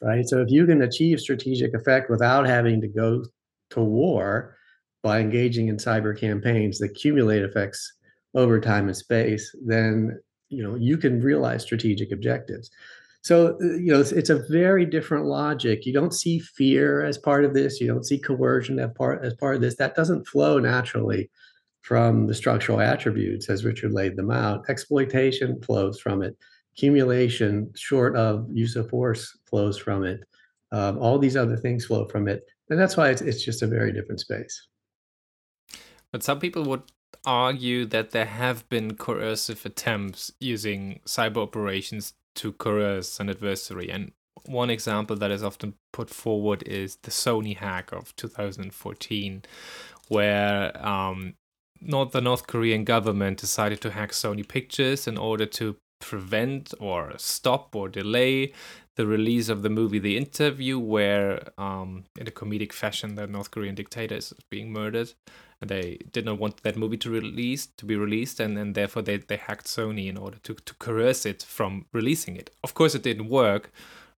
[0.00, 0.26] right?
[0.26, 3.24] So if you can achieve strategic effect without having to go
[3.70, 4.56] to war
[5.02, 7.92] by engaging in cyber campaigns that accumulate effects
[8.34, 12.70] over time and space, then you know you can realize strategic objectives.
[13.22, 15.84] So, you know, it's, it's, a very different logic.
[15.84, 17.80] You don't see fear as part of this.
[17.80, 19.76] You don't see coercion as part, as part of this.
[19.76, 21.28] That doesn't flow naturally
[21.82, 24.68] from the structural attributes as Richard laid them out.
[24.68, 26.36] Exploitation flows from it.
[26.76, 30.20] Accumulation, short of use of force, flows from it.
[30.70, 32.44] Um, all these other things flow from it.
[32.70, 34.68] And that's why it's, it's just a very different space.
[36.12, 36.82] But some people would
[37.24, 43.90] argue that there have been coercive attempts using cyber operations to coerce an adversary.
[43.90, 44.12] And
[44.46, 49.42] one example that is often put forward is the Sony hack of 2014,
[50.08, 51.34] where um,
[51.80, 57.12] North, the North Korean government decided to hack Sony Pictures in order to prevent or
[57.16, 58.52] stop or delay
[58.96, 63.50] the release of the movie The Interview, where, um, in a comedic fashion, the North
[63.50, 65.12] Korean dictator is being murdered.
[65.60, 69.02] And they did not want that movie to release to be released and, and therefore
[69.02, 72.50] they, they hacked sony in order to, to coerce it from releasing it.
[72.62, 73.72] Of course it didn't work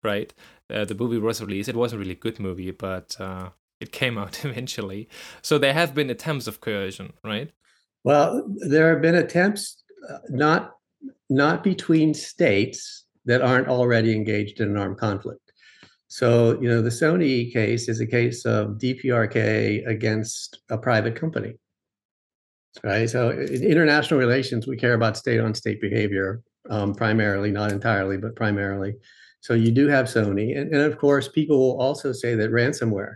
[0.03, 0.33] right?
[0.69, 1.69] Uh, the movie was released.
[1.69, 5.07] It was a really good movie but uh, it came out eventually
[5.41, 7.51] so there have been attempts of coercion right
[8.03, 10.75] well there have been attempts uh, not
[11.29, 15.49] not between states that aren't already engaged in an armed conflict
[16.09, 21.53] so, you know, the Sony case is a case of DPRK against a private company.
[22.83, 23.07] Right.
[23.07, 28.17] So, in international relations, we care about state on state behavior um, primarily, not entirely,
[28.17, 28.95] but primarily.
[29.41, 30.57] So, you do have Sony.
[30.57, 33.15] And, and of course, people will also say that ransomware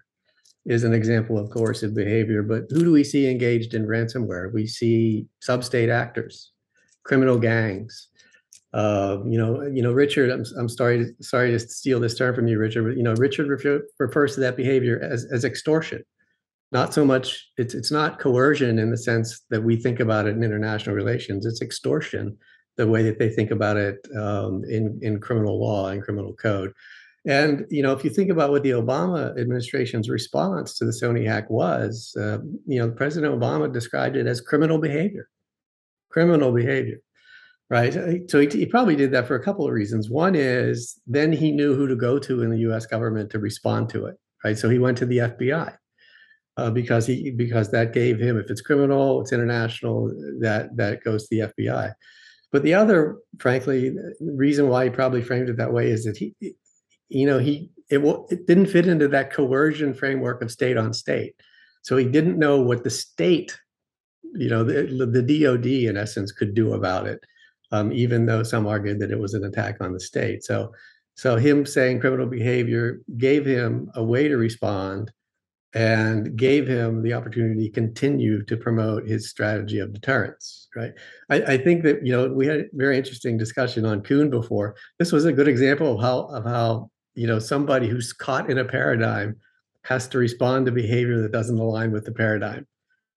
[0.66, 2.44] is an example of coercive behavior.
[2.44, 4.54] But who do we see engaged in ransomware?
[4.54, 6.52] We see sub state actors,
[7.04, 8.08] criminal gangs,
[8.74, 10.32] uh, you know, you know, Richard.
[10.32, 12.84] I'm, I'm sorry, sorry to steal this term from you, Richard.
[12.84, 16.04] But you know, Richard refer, refers to that behavior as as extortion.
[16.74, 20.36] not so much it's it's not coercion in the sense that we think about it
[20.36, 22.36] in international relations it's extortion
[22.78, 26.74] the way that they think about it um, in in criminal law and criminal code
[27.26, 31.26] and you know if you think about what the obama administration's response to the sony
[31.26, 35.30] hack was uh, you know president obama described it as criminal behavior.
[36.10, 37.00] Criminal behavior
[37.70, 37.94] right?
[38.30, 40.08] So he, he probably did that for a couple of reasons.
[40.08, 43.90] One is then he knew who to go to in the us government to respond
[43.90, 44.58] to it right?
[44.58, 45.74] So he went to the fbi
[46.58, 50.08] uh, because he because that gave him if it's criminal, it's international,
[50.40, 51.94] that that goes to the FBI.
[52.52, 56.36] But the other, frankly, reason why he probably framed it that way is that he,
[57.10, 58.00] you know, he it,
[58.30, 61.36] it didn't fit into that coercion framework of state on state.
[61.84, 63.58] So he didn't know what the state,
[64.34, 67.20] you know, the, the DoD in essence could do about it,
[67.72, 70.44] um, even though some argued that it was an attack on the state.
[70.44, 70.72] So,
[71.16, 75.12] so him saying criminal behavior gave him a way to respond
[75.76, 80.70] and gave him the opportunity to continue to promote his strategy of deterrence.
[80.76, 80.94] Right.
[81.30, 84.76] I, I, think that you know we had a very interesting discussion on Kuhn before.
[85.00, 88.58] This was a good example of how of how you know somebody who's caught in
[88.58, 89.36] a paradigm
[89.84, 92.66] has to respond to behavior that doesn't align with the paradigm.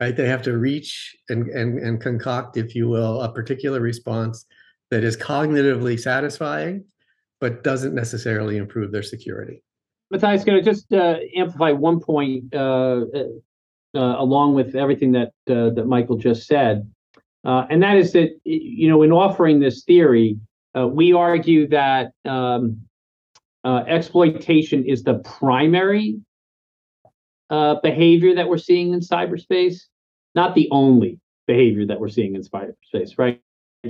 [0.00, 0.14] Right.
[0.14, 4.44] They have to reach and and and concoct, if you will, a particular response
[4.90, 6.84] that is cognitively satisfying,
[7.40, 9.62] but doesn't necessarily improve their security.
[10.10, 13.20] Matthias, going to just uh, amplify one point uh, uh,
[13.94, 16.88] along with everything that uh, that Michael just said,
[17.44, 20.38] uh, and that is that you know in offering this theory,
[20.76, 22.85] uh, we argue that um,
[23.66, 26.20] exploitation is the primary
[27.50, 29.82] behavior that we're seeing in cyberspace,
[30.34, 33.40] not the only behavior that we're seeing in cyberspace, right?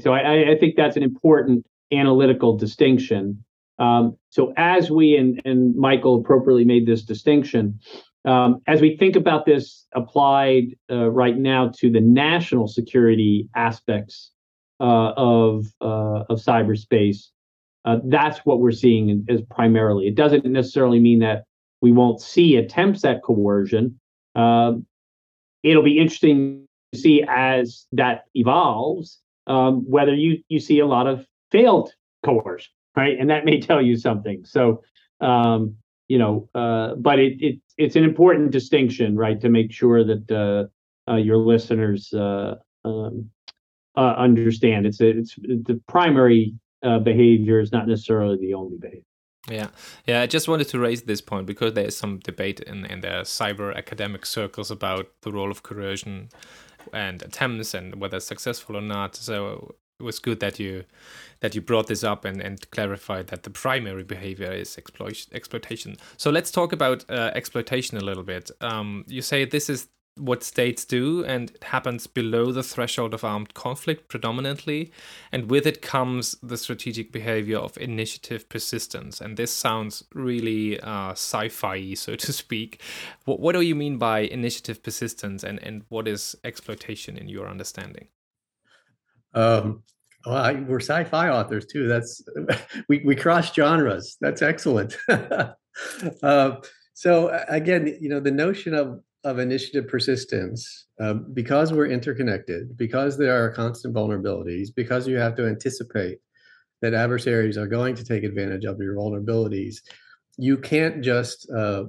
[0.01, 3.45] So I, I think that's an important analytical distinction.
[3.79, 7.79] Um, so as we and, and Michael appropriately made this distinction,
[8.25, 14.33] um, as we think about this applied uh, right now to the national security aspects
[14.81, 17.29] uh, of uh, of cyberspace,
[17.87, 20.07] uh, that's what we're seeing as primarily.
[20.07, 21.45] It doesn't necessarily mean that
[21.81, 23.99] we won't see attempts at coercion.
[24.35, 24.87] Um,
[25.63, 31.07] it'll be interesting to see as that evolves um, whether you you see a lot
[31.07, 31.93] of failed
[32.25, 33.17] coercion right?
[33.19, 34.45] And that may tell you something.
[34.45, 34.83] So,
[35.21, 35.77] um,
[36.09, 40.31] you know, uh, but it, it it's an important distinction, right, to make sure that
[40.31, 43.29] uh, uh, your listeners uh, um,
[43.97, 44.87] uh, understand.
[44.87, 49.03] It's a, it's the primary uh, behavior is not necessarily the only behavior.
[49.49, 49.69] Yeah,
[50.07, 50.23] yeah.
[50.23, 53.23] I just wanted to raise this point because there is some debate in in the
[53.23, 56.31] cyber academic circles about the role of coercion
[56.93, 59.15] and attempts and whether successful or not.
[59.15, 60.85] So it was good that you
[61.41, 65.97] that you brought this up and, and clarified that the primary behavior is exploit, exploitation.
[66.17, 68.51] So let's talk about uh, exploitation a little bit.
[68.61, 73.23] Um, you say this is what states do and it happens below the threshold of
[73.23, 74.91] armed conflict predominantly
[75.31, 81.11] and with it comes the strategic behavior of initiative persistence and this sounds really uh,
[81.11, 82.81] sci-fi so to speak
[83.27, 87.47] what, what do you mean by initiative persistence and, and what is exploitation in your
[87.47, 88.09] understanding
[89.35, 89.83] um,
[90.25, 91.87] well, I, we're sci-fi authors too.
[91.87, 92.23] That's
[92.89, 94.17] we we cross genres.
[94.21, 94.97] That's excellent.
[95.09, 96.57] uh,
[96.95, 103.19] so again, you know, the notion of of initiative persistence, uh, because we're interconnected, because
[103.19, 106.19] there are constant vulnerabilities, because you have to anticipate
[106.81, 109.77] that adversaries are going to take advantage of your vulnerabilities,
[110.39, 111.85] you can't just uh,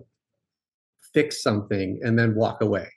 [1.13, 2.89] fix something and then walk away,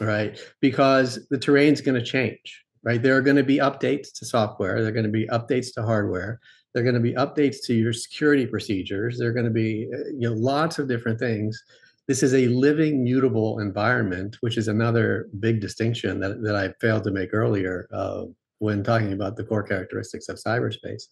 [0.00, 0.38] right?
[0.60, 3.02] Because the terrain's going to change right?
[3.02, 4.80] There are going to be updates to software.
[4.80, 6.38] There are going to be updates to hardware.
[6.72, 9.18] There are going to be updates to your security procedures.
[9.18, 11.60] There are going to be uh, you know lots of different things.
[12.08, 17.04] This is a living, mutable environment, which is another big distinction that, that I failed
[17.04, 18.24] to make earlier uh,
[18.58, 21.04] when talking about the core characteristics of cyberspace.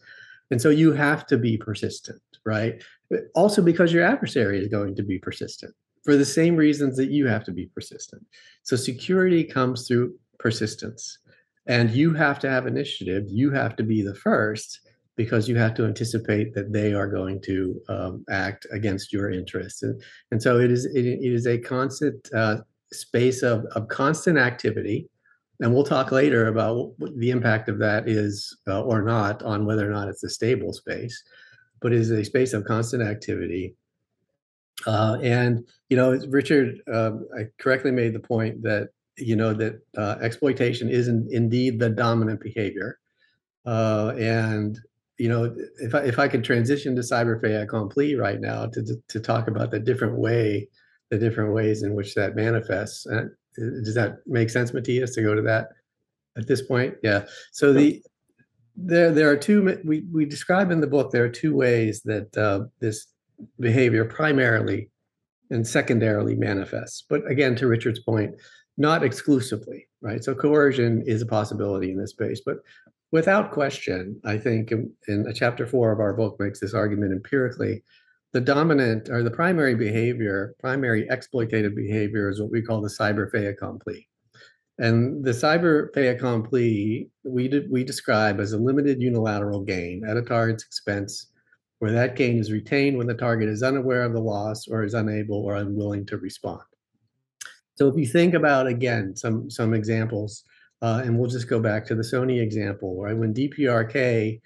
[0.51, 2.83] And so you have to be persistent, right?
[3.35, 5.75] Also because your adversary is going to be persistent
[6.05, 8.25] for the same reasons that you have to be persistent.
[8.63, 11.19] So security comes through persistence
[11.67, 14.81] and you have to have initiative you have to be the first
[15.17, 19.83] because you have to anticipate that they are going to um, act against your interests.
[19.83, 22.59] And, and so it is it, it is a constant uh,
[22.93, 25.09] space of, of constant activity.
[25.61, 29.89] And we'll talk later about the impact of that is uh, or not on whether
[29.89, 31.23] or not it's a stable space
[31.85, 33.75] but it is a space of constant activity.
[34.87, 39.81] Uh, and you know richard um, i correctly made the point that you know that
[39.97, 42.99] uh, exploitation is in, indeed the dominant behavior.
[43.65, 44.79] Uh, and
[45.19, 48.83] you know if I, if I could transition to cyber fait accompli right now to,
[48.83, 50.69] to, to talk about the different way
[51.11, 53.07] the different ways in which that manifests.
[53.07, 53.25] Uh,
[53.57, 55.69] does that make sense, Matthias, to go to that
[56.37, 56.95] at this point?
[57.03, 57.25] Yeah.
[57.53, 58.03] So the
[58.77, 62.37] there there are two we we describe in the book there are two ways that
[62.37, 63.07] uh, this
[63.61, 64.91] behavior primarily
[65.51, 67.05] and secondarily manifests.
[67.09, 68.35] But again, to Richard's point,
[68.77, 70.25] not exclusively, right?
[70.25, 72.57] So coercion is a possibility in this space, but
[73.15, 77.85] without question, I think in, in chapter four of our book makes this argument empirically
[78.33, 83.31] the dominant or the primary behavior, primary exploitative behavior is what we call the cyber
[83.31, 84.09] fait accompli.
[84.81, 90.23] And the cyber fait accompli we, we describe as a limited unilateral gain at a
[90.23, 91.29] target's expense,
[91.79, 94.95] where that gain is retained when the target is unaware of the loss or is
[94.95, 96.63] unable or unwilling to respond.
[97.77, 100.43] So if you think about again some some examples,
[100.83, 103.17] uh, and we'll just go back to the Sony example, right?
[103.17, 104.41] When DPRK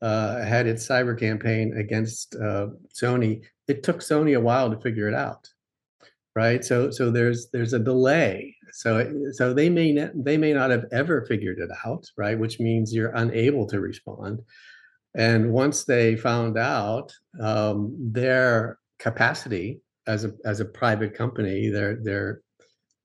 [0.00, 5.08] uh, had its cyber campaign against uh, Sony, it took Sony a while to figure
[5.08, 5.48] it out,
[6.34, 6.64] right?
[6.64, 8.56] So so there's there's a delay.
[8.72, 12.38] So so they may not, they may not have ever figured it out, right?
[12.38, 14.40] Which means you're unable to respond.
[15.14, 21.96] And once they found out, um, their capacity as a as a private company, their
[21.96, 22.40] their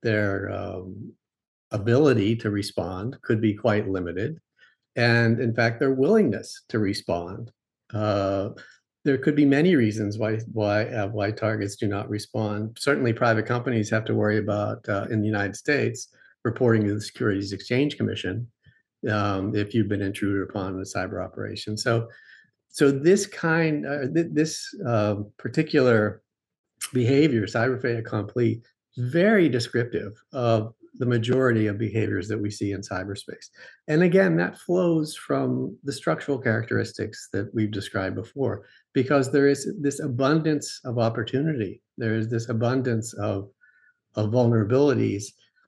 [0.04, 1.14] their um,
[1.72, 4.40] ability to respond could be quite limited
[4.96, 7.52] and in fact their willingness to respond
[7.94, 8.50] uh,
[9.08, 12.78] there could be many reasons why why uh, why targets do not respond.
[12.78, 16.10] Certainly private companies have to worry about uh, in the united states
[16.44, 18.46] reporting to the securities exchange commission
[19.10, 21.78] um, if you've been intruded upon in a cyber operation.
[21.78, 22.10] So
[22.68, 26.22] so this kind uh, th- this uh, particular
[26.94, 28.62] behavior cyber fait accompli
[28.98, 33.48] very descriptive of the majority of behaviors that we see in cyberspace.
[33.88, 39.74] And again, that flows from the structural characteristics that we've described before, because there is
[39.80, 41.82] this abundance of opportunity.
[41.98, 43.50] There is this abundance of,
[44.16, 45.26] of vulnerabilities.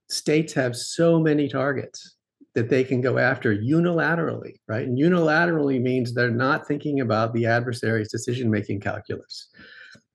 [0.09, 2.15] States have so many targets
[2.55, 4.87] that they can go after unilaterally, right?
[4.87, 9.49] And unilaterally means they're not thinking about the adversary's decision making calculus,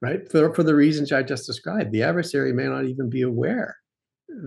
[0.00, 0.28] right?
[0.30, 3.76] For, for the reasons I just described, the adversary may not even be aware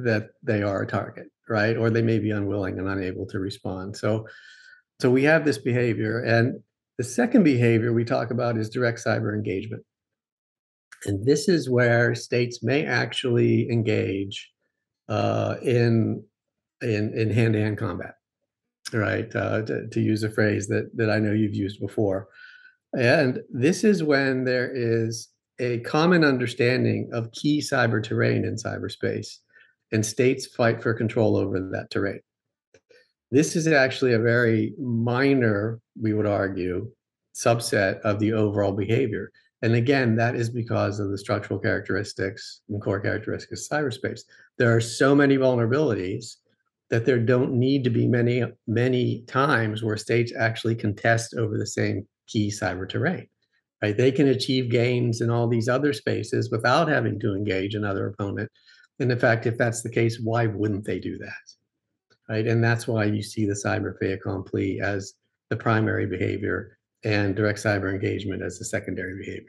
[0.04, 1.78] that they are a target, right?
[1.78, 3.98] Or they may be unwilling and unable to respond.
[3.98, 4.28] So,
[5.00, 6.60] so we have this behavior, and
[6.98, 9.84] the second behavior we talk about is direct cyber engagement,
[11.06, 14.52] and this is where states may actually engage
[15.08, 16.24] uh, in
[16.82, 18.16] in in hand to hand combat,
[18.92, 19.34] right?
[19.36, 22.28] Uh, to, to use a phrase that that I know you've used before,
[22.98, 25.30] and this is when there is
[25.60, 29.38] a common understanding of key cyber terrain in cyberspace
[29.92, 32.20] and states fight for control over that terrain.
[33.32, 36.90] This is actually a very minor, we would argue,
[37.36, 39.32] subset of the overall behavior.
[39.62, 44.22] And again, that is because of the structural characteristics and core characteristics of cyberspace.
[44.58, 46.36] There are so many vulnerabilities
[46.90, 51.68] that there don't need to be many, many times where states actually contest over the
[51.68, 53.28] same key cyber terrain.
[53.82, 53.96] Right?
[53.96, 58.50] They can achieve gains in all these other spaces without having to engage another opponent
[59.00, 61.34] and in fact, if that's the case, why wouldn't they do that?
[62.30, 62.48] Right.
[62.48, 65.14] And that's why you see the cyber fait accompli as
[65.50, 69.46] the primary behavior and direct cyber engagement as the secondary behavior.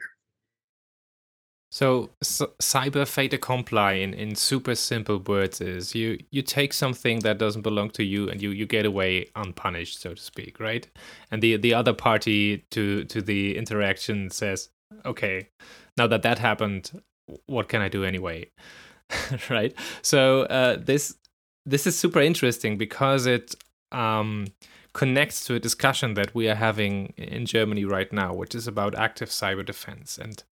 [1.71, 7.37] So, cyber fait accompli in, in super simple words is you you take something that
[7.37, 10.87] doesn't belong to you and you, you get away unpunished, so to speak, right?
[11.29, 14.69] And the the other party to to the interaction says,
[15.05, 15.49] okay,
[15.95, 17.03] now that that happened,
[17.45, 18.49] what can I do anyway?
[19.49, 19.73] right?
[20.01, 21.15] So uh, this
[21.65, 23.55] this is super interesting because it
[23.91, 24.47] um,
[24.93, 28.95] connects to a discussion that we are having in Germany right now, which is about
[28.95, 30.17] active cyber defense.
[30.17, 30.43] And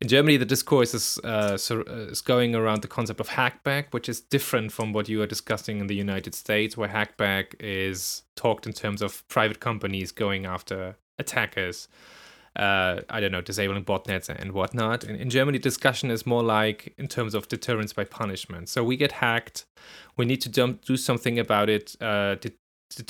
[0.00, 4.08] in Germany, the discourse is uh, uh, is going around the concept of hackback, which
[4.08, 8.66] is different from what you are discussing in the United States, where hackback is talked
[8.66, 11.88] in terms of private companies going after attackers
[12.56, 15.04] uh, I don't know, disabling botnets and whatnot.
[15.04, 18.68] In, in Germany, discussion is more like in terms of deterrence by punishment.
[18.68, 19.64] So we get hacked,
[20.16, 21.96] we need to dump, do something about it.
[22.00, 22.36] Uh,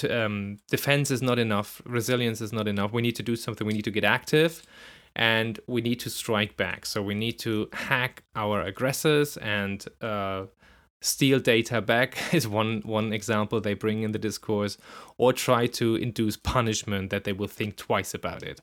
[0.08, 2.92] um, defense is not enough, resilience is not enough.
[2.92, 3.66] We need to do something.
[3.66, 4.62] We need to get active,
[5.16, 6.86] and we need to strike back.
[6.86, 10.44] So we need to hack our aggressors and uh,
[11.02, 14.78] steal data back is one one example they bring in the discourse
[15.18, 18.60] or try to induce punishment that they will think twice about it.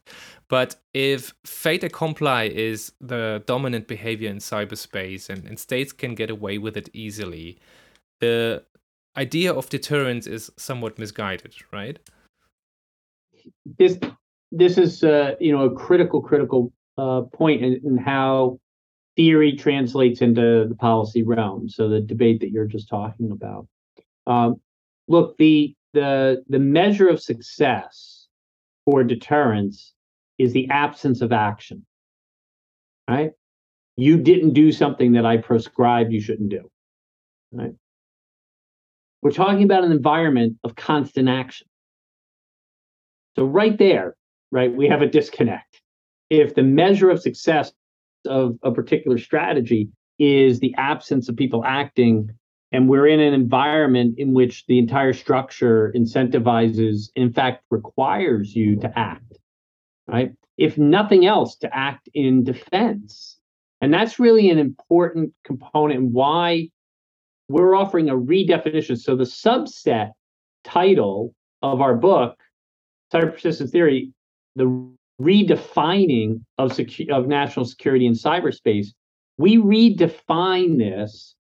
[0.47, 6.29] But if fait accompli is the dominant behavior in cyberspace and, and states can get
[6.29, 7.59] away with it easily
[8.19, 8.63] the
[9.17, 11.99] idea of deterrence is somewhat misguided right?
[13.77, 13.99] This
[14.51, 18.59] this is uh, you know a critical critical uh, point in, in how
[19.19, 21.67] theory translates into the policy realm.
[21.67, 23.67] So the debate that you're just talking about.
[24.25, 24.61] Um,
[25.09, 28.27] look, the the the measure of success
[28.85, 29.93] for deterrence
[30.37, 31.85] is the absence of action.
[33.09, 33.31] Right?
[33.97, 36.71] You didn't do something that I prescribed you shouldn't do.
[37.51, 37.73] Right?
[39.21, 41.67] We're talking about an environment of constant action.
[43.35, 44.15] So right there,
[44.49, 45.81] right, we have a disconnect.
[46.29, 47.73] If the measure of success
[48.25, 52.29] of a particular strategy is the absence of people acting.
[52.71, 58.75] And we're in an environment in which the entire structure incentivizes in fact requires you
[58.81, 59.39] to act
[60.09, 60.31] right?
[60.57, 63.37] If nothing else to act in defense.
[63.81, 66.69] And that's really an important component and why
[67.47, 68.99] we're offering a redefinition.
[68.99, 70.11] So the subset
[70.63, 72.37] title of our book
[73.13, 74.11] cyber persistence theory
[74.55, 78.87] the redefining of, secu- of national security in cyberspace,
[79.37, 81.35] we redefine this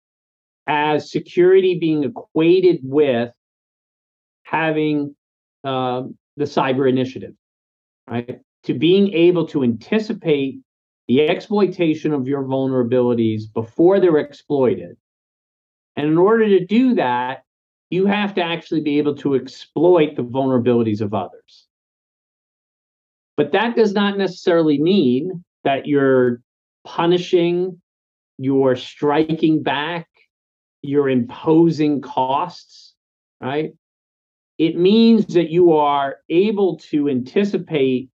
[0.66, 3.30] as security being equated with
[4.44, 5.14] having
[5.64, 7.34] um, the cyber initiative,
[8.08, 8.40] right?
[8.64, 10.60] To being able to anticipate
[11.08, 14.96] the exploitation of your vulnerabilities before they're exploited.
[15.96, 17.42] And in order to do that,
[17.90, 21.66] you have to actually be able to exploit the vulnerabilities of others.
[23.36, 26.40] But that does not necessarily mean that you're
[26.84, 27.80] punishing,
[28.38, 30.06] you're striking back,
[30.82, 32.94] you're imposing costs,
[33.40, 33.72] right?
[34.58, 38.10] It means that you are able to anticipate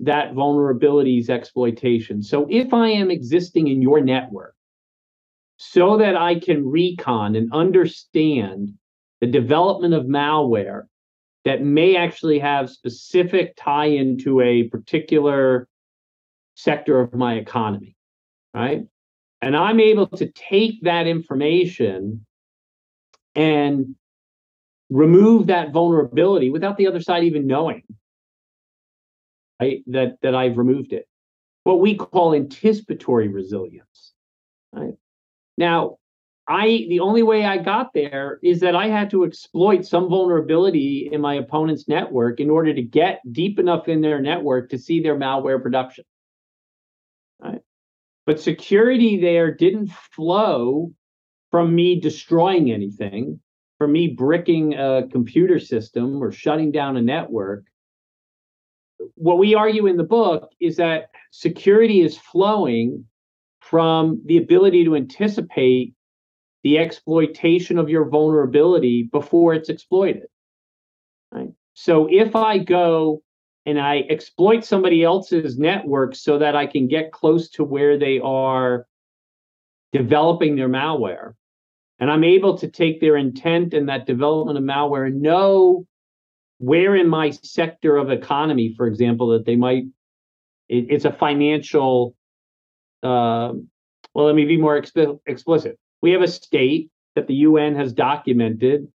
[0.00, 2.22] that vulnerability's exploitation.
[2.22, 4.54] So if I am existing in your network
[5.58, 8.72] so that I can recon and understand
[9.20, 10.86] the development of malware
[11.44, 15.68] that may actually have specific tie into a particular
[16.54, 17.96] sector of my economy,
[18.54, 18.84] right?
[19.40, 22.24] And I'm able to take that information
[23.34, 23.96] and
[24.90, 27.82] remove that vulnerability without the other side even knowing
[29.62, 31.06] right, that, that I've removed it.
[31.64, 34.12] What we call anticipatory resilience.
[34.72, 34.94] Right?
[35.56, 35.98] Now,
[36.48, 41.08] I the only way I got there is that I had to exploit some vulnerability
[41.12, 45.00] in my opponent's network in order to get deep enough in their network to see
[45.00, 46.04] their malware production.
[47.40, 47.60] Right?
[48.26, 50.92] But security there didn't flow
[51.52, 53.40] from me destroying anything,
[53.78, 57.64] from me bricking a computer system or shutting down a network.
[59.14, 63.06] What we argue in the book is that security is flowing
[63.60, 65.94] from the ability to anticipate
[66.62, 70.26] the exploitation of your vulnerability before it's exploited.
[71.32, 71.50] Right?
[71.74, 73.22] So if I go
[73.66, 78.20] and I exploit somebody else's network so that I can get close to where they
[78.20, 78.86] are
[79.92, 81.34] developing their malware,
[81.98, 85.86] and I'm able to take their intent and that development of malware and know
[86.58, 89.84] where in my sector of economy, for example, that they might,
[90.68, 92.16] it, it's a financial,
[93.02, 93.52] uh,
[94.14, 95.78] well, let me be more exp- explicit.
[96.02, 98.88] We have a state that the UN has documented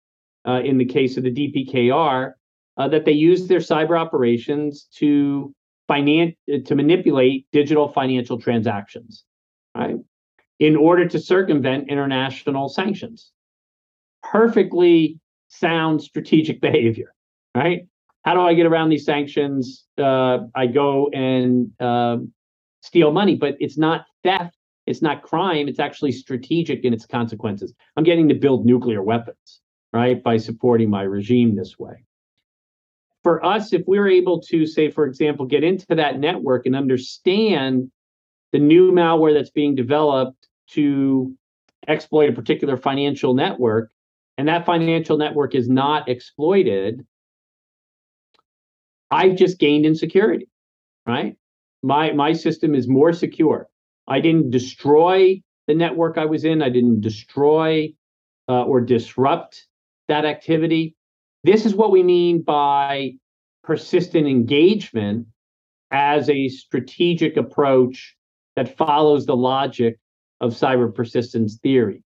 [0.48, 2.34] uh, in the case of the DPKR
[2.78, 5.54] uh, that they use their cyber operations to
[5.88, 6.36] finance
[6.66, 9.24] to manipulate digital financial transactions,
[9.76, 9.98] right?
[10.60, 13.32] In order to circumvent international sanctions.
[14.24, 17.14] Perfectly sound strategic behavior,
[17.56, 17.88] right?
[18.24, 19.86] How do I get around these sanctions?
[19.98, 22.18] Uh, I go and uh,
[22.82, 24.55] steal money, but it's not theft
[24.86, 27.74] it's not crime, it's actually strategic in its consequences.
[27.98, 29.62] I'm getting to build nuclear weapons,
[29.94, 32.06] right, by supporting my regime this way.
[33.24, 37.92] For us, if we're able to, say, for example, get into that network and understand
[38.52, 41.36] the new malware that's being developed to
[41.88, 43.92] exploit a particular financial network,
[44.38, 47.06] and that financial network is not exploited,
[49.10, 50.48] I've just gained in security,
[51.08, 51.38] right?
[51.82, 53.70] My my system is more secure.
[54.08, 56.62] I didn't destroy the network I was in.
[56.62, 57.94] I didn't destroy
[58.48, 59.66] uh, or disrupt
[60.08, 60.96] that activity.
[61.44, 63.14] This is what we mean by
[63.64, 65.28] persistent engagement
[65.92, 68.16] as a strategic approach
[68.56, 69.98] that follows the logic
[70.42, 72.04] of cyber persistence theory.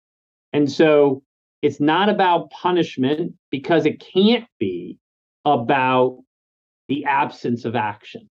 [0.52, 1.22] And so
[1.62, 4.98] it's not about punishment because it can't be
[5.44, 6.22] about
[6.88, 8.28] the absence of action.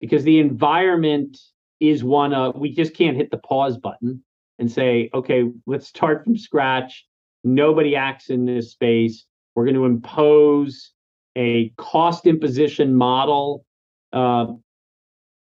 [0.00, 1.38] Because the environment
[1.80, 4.22] is one of we just can't hit the pause button
[4.58, 7.06] and say, okay, let's start from scratch.
[7.44, 9.26] Nobody acts in this space.
[9.54, 10.92] We're going to impose
[11.36, 13.64] a cost imposition model.
[14.12, 14.46] Uh,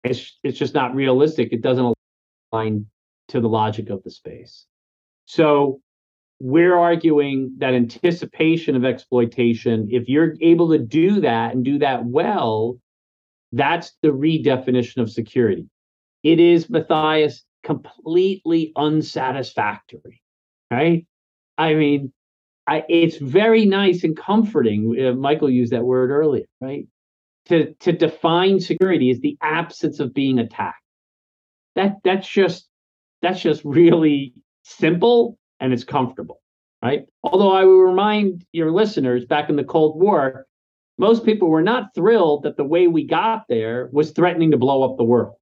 [0.04, 1.50] it's it's just not realistic.
[1.52, 1.96] It doesn't
[2.52, 2.86] aligned
[3.30, 4.66] to the logic of the space.
[5.26, 5.82] So
[6.40, 12.06] we're arguing that anticipation of exploitation, if you're able to do that and do that
[12.06, 12.78] well,
[13.52, 15.66] that's the redefinition of security.
[16.24, 20.22] It is, Matthias, completely unsatisfactory,
[20.72, 21.06] right?
[21.58, 22.12] I mean,
[22.68, 24.96] I, it's very nice and comforting.
[25.00, 26.88] Uh, Michael used that word earlier, right?
[27.48, 30.82] To to define security is the absence of being attacked.
[31.76, 32.68] That that's just
[33.22, 36.42] that's just really simple and it's comfortable,
[36.84, 37.06] right?
[37.24, 40.46] Although I will remind your listeners, back in the Cold War,
[40.98, 44.84] most people were not thrilled that the way we got there was threatening to blow
[44.84, 45.36] up the world.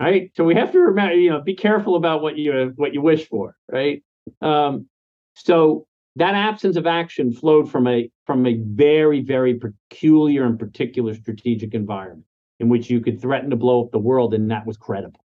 [0.00, 0.30] Right.
[0.36, 3.28] So we have to remember, you know, be careful about what you what you wish
[3.28, 4.02] for, right?
[4.40, 4.86] Um,
[5.34, 5.86] so
[6.16, 11.74] that absence of action flowed from a from a very, very peculiar and particular strategic
[11.74, 12.24] environment
[12.60, 15.24] in which you could threaten to blow up the world, and that was credible.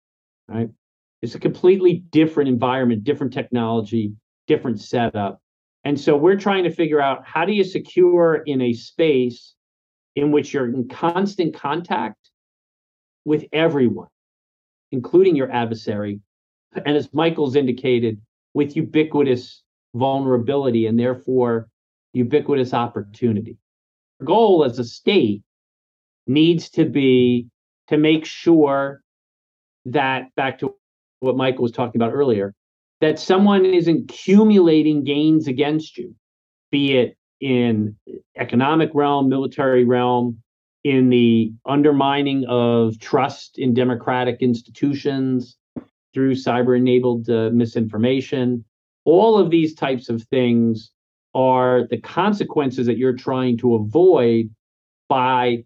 [0.49, 0.69] Right.
[1.23, 4.13] It's a completely different environment, different technology,
[4.47, 5.41] different setup.
[5.85, 9.55] And so we're trying to figure out how do you secure in a space
[10.17, 12.31] in which you're in constant contact
[13.25, 14.09] with everyone,
[14.93, 16.21] including your adversary.
[16.85, 18.21] And as Michael's indicated,
[18.55, 19.63] with ubiquitous
[19.95, 21.69] vulnerability and therefore
[22.13, 23.59] ubiquitous opportunity.
[24.21, 25.43] Our goal as a state
[26.27, 27.49] needs to be
[27.89, 29.03] to make sure
[29.85, 30.75] that, back to
[31.21, 32.55] what Michael was talking about earlier,
[33.01, 36.15] that someone isn't accumulating gains against you,
[36.71, 37.97] be it in
[38.37, 40.43] economic realm, military realm,
[40.87, 45.57] in the undermining of trust in democratic institutions
[46.15, 48.65] through cyber enabled uh, misinformation.
[49.05, 50.93] All of these types of things
[51.35, 54.49] are the consequences that you're trying to avoid
[55.09, 55.65] by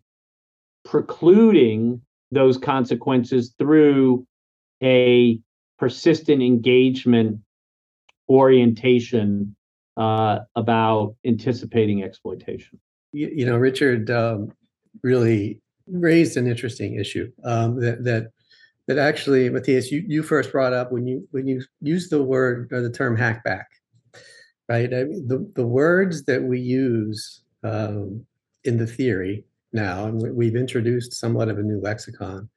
[0.86, 2.00] precluding
[2.30, 4.26] those consequences through
[4.82, 5.38] a
[5.78, 7.40] persistent engagement
[8.30, 9.54] orientation
[9.98, 12.80] uh, about anticipating exploitation.
[13.12, 14.52] You, you know, Richard um,
[15.02, 18.30] really raised an interesting issue um, that that
[18.86, 22.72] that actually, Matthias, you, you first brought up when you when you used the word
[22.72, 23.66] or the term hackback,
[24.68, 24.92] right?
[24.92, 28.24] I mean, the the words that we use um,
[28.64, 32.48] in the theory now, and we've introduced somewhat of a new lexicon,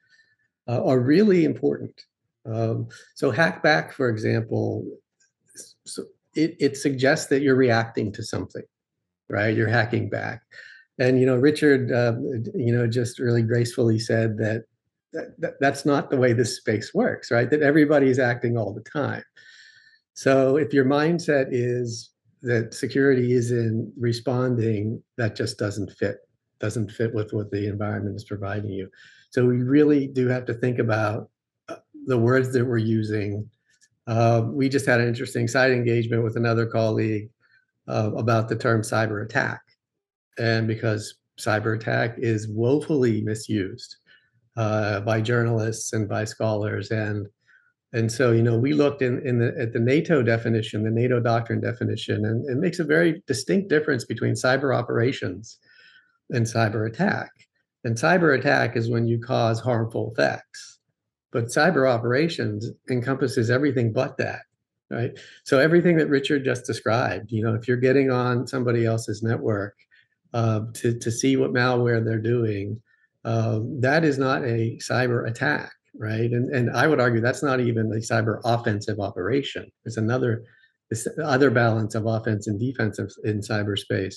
[0.67, 2.01] uh, are really important.
[2.45, 4.85] Um, so hackback, for example,
[5.85, 6.03] so
[6.35, 8.63] it, it suggests that you're reacting to something,
[9.29, 9.55] right?
[9.55, 10.41] You're hacking back.
[10.99, 12.13] And, you know, Richard, uh,
[12.53, 14.65] you know, just really gracefully said that,
[15.13, 17.49] that, that that's not the way this space works, right?
[17.49, 19.23] That everybody's acting all the time.
[20.13, 22.11] So if your mindset is
[22.43, 26.17] that security is in responding, that just doesn't fit,
[26.59, 28.89] doesn't fit with what the environment is providing you.
[29.31, 31.29] So we really do have to think about
[32.05, 33.49] the words that we're using.
[34.05, 37.29] Uh, we just had an interesting side engagement with another colleague
[37.87, 39.62] uh, about the term cyber attack.
[40.37, 43.97] And because cyber attack is woefully misused
[44.57, 46.91] uh, by journalists and by scholars.
[46.91, 47.27] And
[47.95, 51.19] and so, you know, we looked in, in the, at the NATO definition, the NATO
[51.19, 55.59] doctrine definition, and it makes a very distinct difference between cyber operations
[56.31, 57.29] and cyber attack.
[57.83, 60.73] And cyber attack is when you cause harmful effects
[61.33, 64.41] but cyber operations encompasses everything but that,
[64.89, 65.19] right?
[65.43, 69.75] So everything that Richard just described, you know, if you're getting on somebody else's network
[70.33, 72.81] uh, to to see what malware they're doing,
[73.25, 76.31] uh, that is not a cyber attack, right?
[76.31, 79.71] And and I would argue that's not even a cyber offensive operation.
[79.85, 80.43] It's another
[80.89, 84.15] this other balance of offense and defense in cyberspace.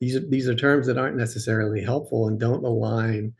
[0.00, 3.32] These are, these are terms that aren't necessarily helpful and don't align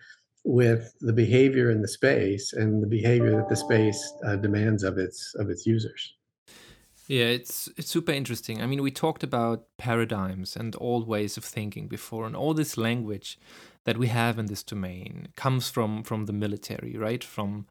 [0.44, 4.96] with the behavior in the space and the behavior that the space uh, demands of
[4.96, 6.14] its of its users.
[7.08, 8.60] Yeah, it's it's super interesting.
[8.60, 12.76] I mean, we talked about paradigms and old ways of thinking before, and all this
[12.76, 13.38] language
[13.84, 17.22] that we have in this domain comes from from the military, right?
[17.22, 17.66] From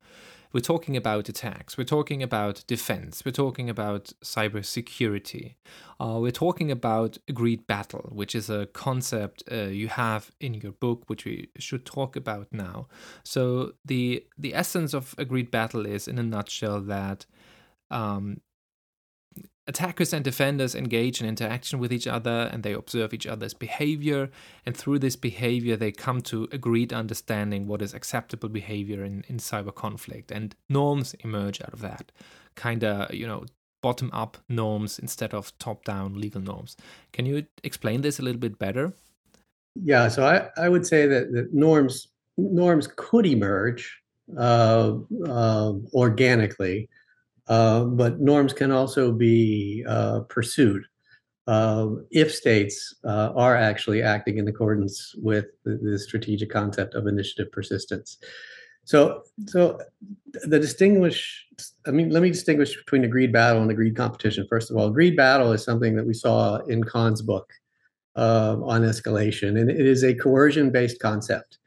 [0.54, 5.56] we're talking about attacks, we're talking about defense, we're talking about cybersecurity,
[6.00, 10.72] uh, we're talking about agreed battle, which is a concept uh, you have in your
[10.72, 12.88] book, which we should talk about now.
[13.24, 17.26] So the the essence of agreed battle is, in a nutshell, that
[17.92, 18.42] um,
[19.68, 24.30] Attackers and defenders engage in interaction with each other and they observe each other's behavior,
[24.64, 29.38] and through this behavior, they come to agreed understanding what is acceptable behavior in, in
[29.38, 32.12] cyber conflict, and norms emerge out of that.
[32.54, 33.46] Kind of, you know,
[33.82, 36.78] bottom up norms instead of top down legal norms.
[37.12, 38.94] Can you explain this a little bit better?
[39.76, 42.08] Yeah, so I, I would say that, that norms
[42.38, 44.02] norms could emerge
[44.38, 44.94] uh,
[45.28, 46.90] uh, organically,
[47.48, 50.84] but norms can also be uh, pursued
[51.48, 57.06] uh, if states uh, are actually acting in accordance with the, the, strategic concept of
[57.06, 58.18] initiative persistence.
[58.84, 59.80] So, so
[60.46, 61.46] the distinguish,
[61.86, 64.48] I mean, let me distinguish between agreed battle and agreed competition.
[64.50, 67.52] First of all, agreed battle is something that we saw in Kahn's book
[68.16, 71.60] uh, on escalation, and it is a coercion-based concept,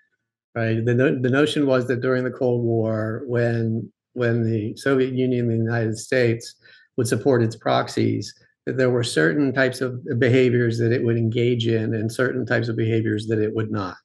[0.54, 0.84] right?
[0.84, 5.50] The, no, the notion was that during the Cold War, when when the Soviet Union
[5.50, 6.54] and the United States
[6.96, 8.34] would support its proxies,
[8.66, 12.68] that there were certain types of behaviors that it would engage in and certain types
[12.68, 13.96] of behaviors that it would not.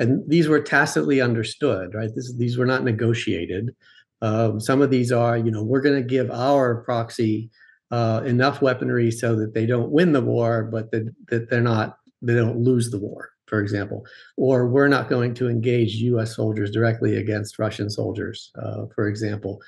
[0.00, 2.10] And these were tacitly understood, right?
[2.12, 3.74] This, these were not negotiated.
[4.22, 7.50] Um, some of these are, you know, we're going to give our proxy
[7.90, 11.98] uh, enough weaponry so that they don't win the war, but that, that they're not,
[12.22, 14.04] they don't lose the war, for example.
[14.36, 19.60] Or we're not going to engage US soldiers directly against Russian soldiers, uh, for example.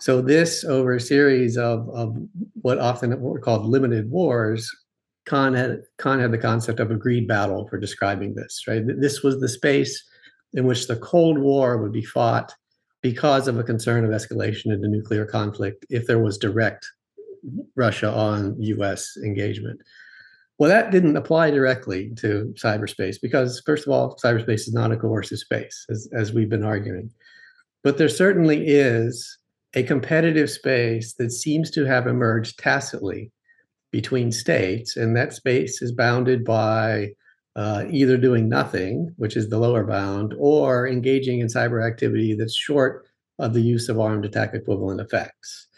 [0.00, 2.16] So this over a series of, of
[2.60, 4.70] what often were called limited wars,
[5.24, 8.82] Kahn had had the concept of agreed battle for describing this, right?
[8.86, 10.04] This was the space
[10.52, 12.52] in which the Cold War would be fought
[13.02, 16.86] because of a concern of escalation into nuclear conflict if there was direct
[17.74, 19.80] Russia on US engagement.
[20.58, 24.96] Well, that didn't apply directly to cyberspace because, first of all, cyberspace is not a
[24.96, 27.10] coercive space, as, as we've been arguing.
[27.84, 29.38] But there certainly is
[29.74, 33.30] a competitive space that seems to have emerged tacitly
[33.92, 37.10] between states, and that space is bounded by
[37.54, 42.54] uh, either doing nothing, which is the lower bound, or engaging in cyber activity that's
[42.54, 43.06] short
[43.38, 45.68] of the use of armed attack equivalent effects.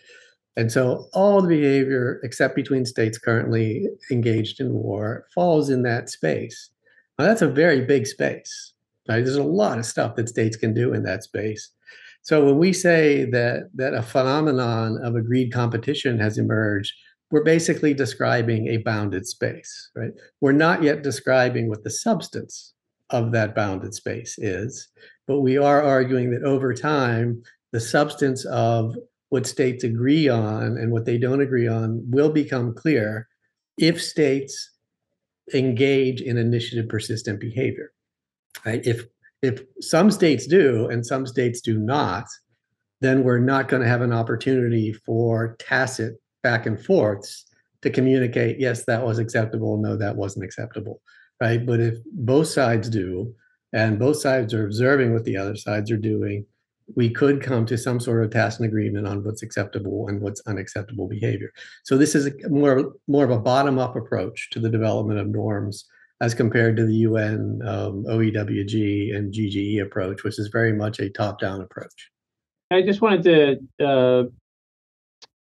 [0.58, 6.10] And so all the behavior, except between states currently engaged in war, falls in that
[6.10, 6.70] space.
[7.16, 8.72] Now, that's a very big space.
[9.08, 9.24] Right?
[9.24, 11.70] There's a lot of stuff that states can do in that space.
[12.22, 16.92] So when we say that that a phenomenon of agreed competition has emerged,
[17.30, 20.10] we're basically describing a bounded space, right?
[20.40, 22.74] We're not yet describing what the substance
[23.10, 24.88] of that bounded space is,
[25.28, 27.42] but we are arguing that over time,
[27.72, 28.96] the substance of
[29.30, 33.28] what states agree on and what they don't agree on will become clear
[33.76, 34.72] if states
[35.54, 37.92] engage in initiative persistent behavior.
[38.64, 38.84] Right?
[38.86, 39.04] If
[39.42, 42.24] if some states do and some states do not,
[43.00, 47.44] then we're not going to have an opportunity for tacit back and forths
[47.82, 51.00] to communicate, yes, that was acceptable, no, that wasn't acceptable,
[51.40, 51.64] right?
[51.64, 53.32] But if both sides do,
[53.72, 56.44] and both sides are observing what the other sides are doing,
[56.96, 61.08] we could come to some sort of tacit agreement on what's acceptable and what's unacceptable
[61.08, 61.52] behavior.
[61.84, 65.28] So this is a more more of a bottom up approach to the development of
[65.28, 65.86] norms
[66.20, 71.08] as compared to the UN um, OEWG and GGE approach, which is very much a
[71.08, 72.10] top-down approach.
[72.72, 73.22] I just wanted
[73.78, 74.24] to uh,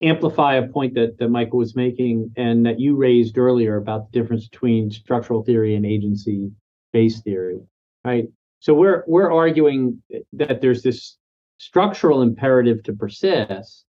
[0.02, 4.20] amplify a point that, that Michael was making and that you raised earlier about the
[4.20, 7.58] difference between structural theory and agency-based theory,
[8.04, 8.28] right?
[8.60, 11.16] So we're we're arguing that there's this
[11.58, 13.84] structural imperative to persist,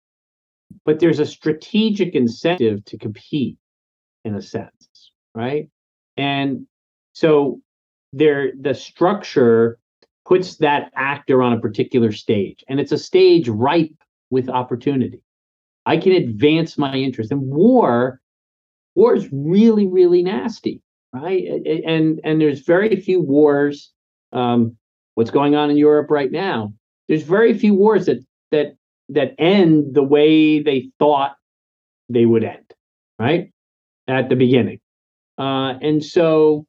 [0.85, 3.57] but there's a strategic incentive to compete
[4.25, 5.69] in a sense, right?
[6.17, 6.67] And
[7.13, 7.61] so
[8.13, 9.79] there the structure
[10.27, 13.95] puts that actor on a particular stage and it's a stage ripe
[14.31, 15.23] with opportunity.
[15.87, 17.33] I can advance my interest.
[17.33, 18.21] And war,
[18.95, 20.83] war is really, really nasty,
[21.15, 21.45] right?
[21.67, 23.93] And and there's very few wars.
[24.33, 24.77] Um,
[25.15, 26.75] what's going on in Europe right now?
[27.09, 28.77] There's very few wars that that
[29.11, 31.37] that end the way they thought
[32.09, 32.73] they would end,
[33.19, 33.51] right?
[34.07, 34.81] At the beginning.
[35.39, 36.67] Uh, and so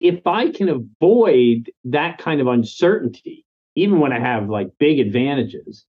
[0.00, 5.84] if I can avoid that kind of uncertainty, even when I have like big advantages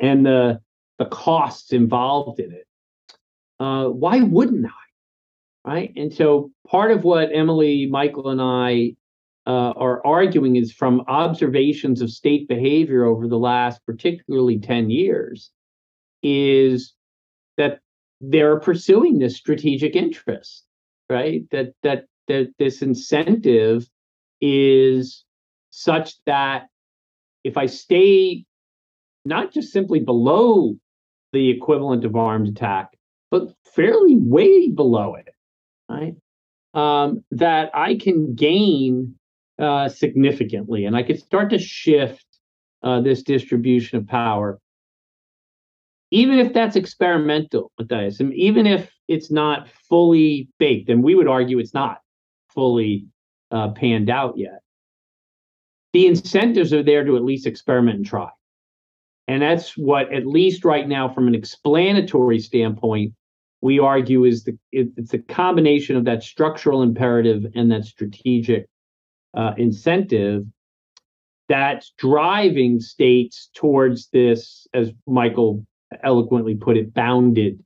[0.00, 0.60] and the
[0.98, 2.66] the costs involved in it,
[3.60, 4.70] uh, why wouldn't I?
[5.64, 5.92] Right.
[5.94, 8.96] And so part of what Emily, Michael, and I
[9.46, 15.50] uh, are arguing is from observations of state behavior over the last particularly 10 years
[16.22, 16.94] is
[17.56, 17.80] that
[18.20, 20.64] they're pursuing this strategic interest
[21.10, 23.88] right that that that this incentive
[24.40, 25.24] is
[25.70, 26.68] such that
[27.42, 28.44] if I stay
[29.24, 30.76] not just simply below
[31.32, 32.96] the equivalent of armed attack,
[33.30, 35.28] but fairly way below it,
[35.88, 36.14] right?
[36.74, 39.14] Um, that I can gain
[39.58, 42.26] uh, significantly, and I could start to shift
[42.82, 44.58] uh, this distribution of power,
[46.10, 51.28] even if that's experimental, Matthias, and even if it's not fully baked, and we would
[51.28, 51.98] argue it's not
[52.54, 53.06] fully
[53.50, 54.60] uh, panned out yet.
[55.92, 58.28] the incentives are there to at least experiment and try.
[59.28, 63.14] And that's what, at least right now, from an explanatory standpoint,
[63.60, 68.66] we argue is the it, it's a combination of that structural imperative and that strategic
[69.34, 70.44] uh, incentive
[71.48, 75.66] that's driving states towards this, as Michael
[76.02, 77.62] eloquently put it, bounded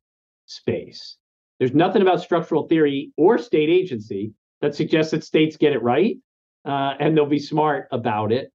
[0.47, 1.17] space.
[1.59, 6.17] There's nothing about structural theory or state agency that suggests that states get it right
[6.65, 8.53] uh, and they'll be smart about it.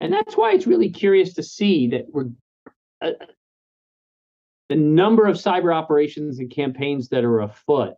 [0.00, 2.26] And that's why it's really curious to see that we're
[3.00, 3.12] uh,
[4.68, 7.94] the number of cyber operations and campaigns that are afoot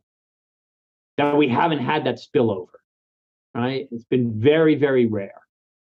[1.16, 2.68] that we haven't had that spillover.
[3.54, 3.88] Right?
[3.90, 5.40] It's been very, very rare.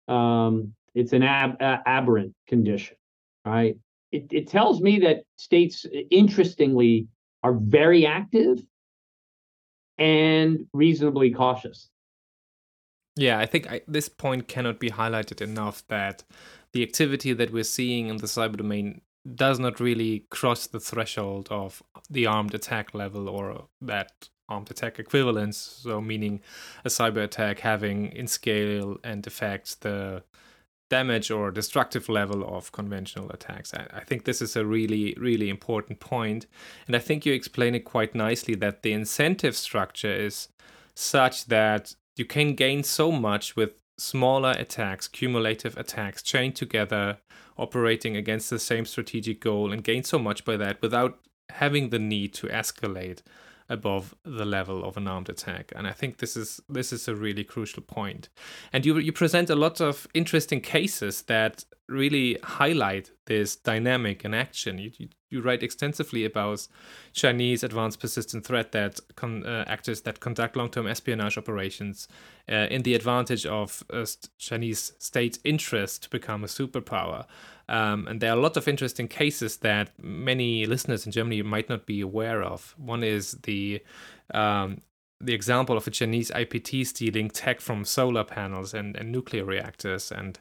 [0.08, 2.96] Um, it's an ab- aberrant condition.
[3.44, 3.76] Right?
[4.12, 7.06] It, it tells me that states, interestingly,
[7.42, 8.58] are very active
[9.98, 11.90] and reasonably cautious.
[13.16, 16.24] Yeah, I think I, this point cannot be highlighted enough that
[16.72, 19.02] the activity that we're seeing in the cyber domain
[19.34, 24.98] does not really cross the threshold of the armed attack level or that armed attack
[24.98, 25.56] equivalence.
[25.56, 26.40] So, meaning
[26.84, 30.22] a cyber attack having in scale and effect the
[30.90, 33.72] damage or destructive level of conventional attacks.
[33.72, 36.46] I, I, think this is a really, really important point.
[36.86, 40.48] And I think you explain it quite nicely that the incentive structure is
[40.94, 47.18] such that you can gain so much with smaller attacks, cumulative attacks chained together,
[47.56, 51.20] operating against the same strategic goal, and gain so much by that without
[51.50, 53.22] having the need to escalate
[53.70, 55.72] above the level of an armed attack.
[55.74, 58.28] And I think this is this is a really crucial point.
[58.72, 64.32] And you you present a lot of interesting cases that really highlight this dynamic in
[64.32, 64.78] action.
[64.78, 66.66] You, you, you write extensively about
[67.12, 72.08] Chinese advanced persistent threat that con, uh, actors that conduct long-term espionage operations
[72.50, 74.06] uh, in the advantage of uh,
[74.38, 77.26] Chinese state interest to become a superpower.
[77.68, 81.68] Um, and there are a lot of interesting cases that many listeners in Germany might
[81.68, 82.74] not be aware of.
[82.78, 83.82] One is the
[84.32, 84.82] um,
[85.20, 90.10] the example of a Chinese APT stealing tech from solar panels and, and nuclear reactors
[90.10, 90.38] and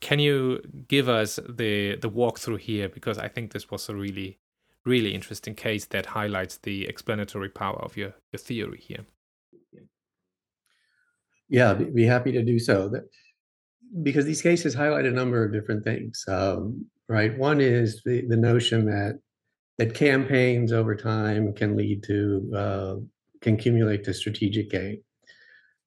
[0.00, 2.88] can you give us the the walkthrough here?
[2.88, 4.38] Because I think this was a really
[4.84, 9.04] really interesting case that highlights the explanatory power of your, your theory here.
[11.48, 12.90] Yeah, be, happy to do so.
[14.02, 16.24] Because these cases highlight a number of different things.
[16.28, 19.18] Um, right, one is the, the notion that
[19.78, 22.94] that campaigns over time can lead to uh,
[23.40, 25.02] can accumulate to strategic gain.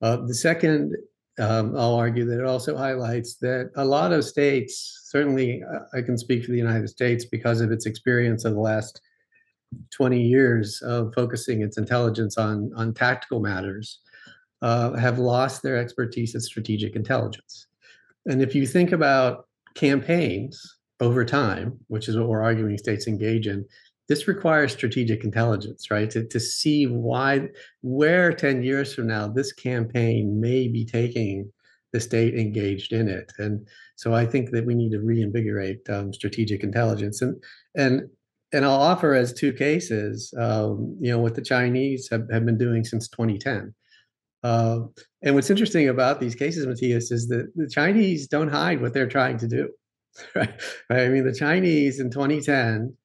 [0.01, 0.95] Uh, the second
[1.39, 6.01] um, I'll argue that it also highlights that a lot of states, certainly uh, I
[6.01, 9.01] can speak for the United States because of its experience of the last
[9.91, 13.99] 20 years of focusing its intelligence on, on tactical matters,
[14.61, 17.67] uh, have lost their expertise in strategic intelligence.
[18.27, 23.47] And if you think about campaigns over time, which is what we're arguing states engage
[23.47, 23.65] in,
[24.09, 26.09] this requires strategic intelligence, right?
[26.11, 27.47] To, to see why,
[27.81, 31.51] where 10 years from now, this campaign may be taking
[31.93, 33.31] the state engaged in it.
[33.37, 37.21] And so I think that we need to reinvigorate um, strategic intelligence.
[37.21, 37.41] And,
[37.75, 38.09] and,
[38.51, 42.57] and I'll offer as two cases, um, you know, what the Chinese have, have been
[42.57, 43.73] doing since 2010.
[44.43, 44.79] Uh,
[45.21, 49.07] and what's interesting about these cases, Matthias, is that the Chinese don't hide what they're
[49.07, 49.69] trying to do.
[50.35, 50.61] Right?
[50.91, 52.95] I mean, the Chinese in 2010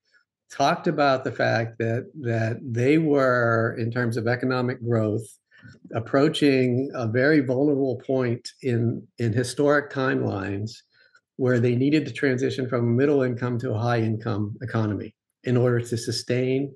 [0.50, 5.26] talked about the fact that that they were, in terms of economic growth,
[5.94, 10.72] approaching a very vulnerable point in in historic timelines
[11.36, 15.56] where they needed to transition from a middle income to a high income economy in
[15.56, 16.74] order to sustain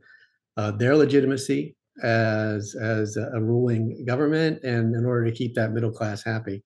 [0.57, 5.91] uh, their legitimacy as as a ruling government and in order to keep that middle
[5.91, 6.63] class happy.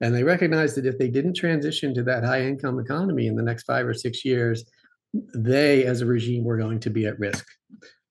[0.00, 3.42] And they recognized that if they didn't transition to that high income economy in the
[3.42, 4.64] next five or six years
[5.12, 7.46] they as a regime were going to be at risk.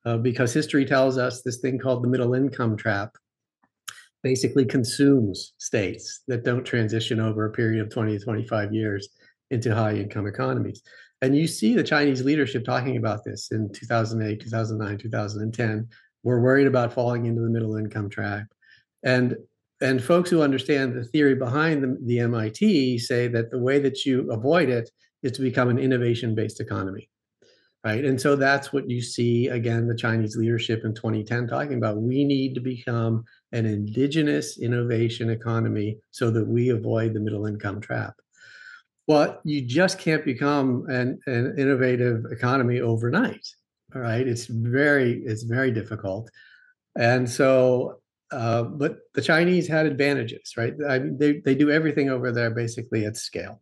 [0.05, 3.15] Uh, because history tells us this thing called the middle income trap
[4.23, 9.09] basically consumes states that don't transition over a period of 20 to 25 years
[9.51, 10.81] into high income economies.
[11.21, 15.87] And you see the chinese leadership talking about this in 2008 2009 2010
[16.23, 18.45] we're worried about falling into the middle income trap.
[19.03, 19.35] And
[19.81, 24.05] and folks who understand the theory behind the, the mit say that the way that
[24.05, 24.89] you avoid it
[25.23, 27.09] is to become an innovation based economy
[27.83, 28.03] right?
[28.03, 32.01] And so that's what you see again the chinese leadership in 2010 talking about.
[32.01, 37.79] We need to become an indigenous innovation economy so that we avoid the middle income
[37.81, 38.15] trap.
[39.07, 43.47] Well you just can't become an, an innovative economy overnight
[43.95, 44.27] all right?
[44.27, 46.29] It's very it's very difficult.
[46.97, 48.01] And so
[48.31, 50.75] uh, but the Chinese had advantages, right?
[50.87, 53.59] I mean, they, they do everything over there basically at scale.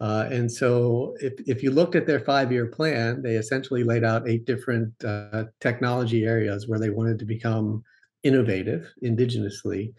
[0.00, 4.28] Uh, and so if, if you looked at their five-year plan, they essentially laid out
[4.28, 7.82] eight different uh, technology areas where they wanted to become
[8.22, 9.92] innovative indigenously.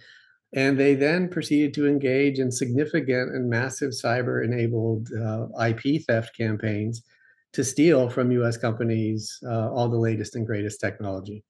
[0.54, 7.04] And they then proceeded to engage in significant and massive cyber-enabled uh, IP theft campaigns
[7.54, 11.44] to steal from US companies uh, all the latest and greatest technology.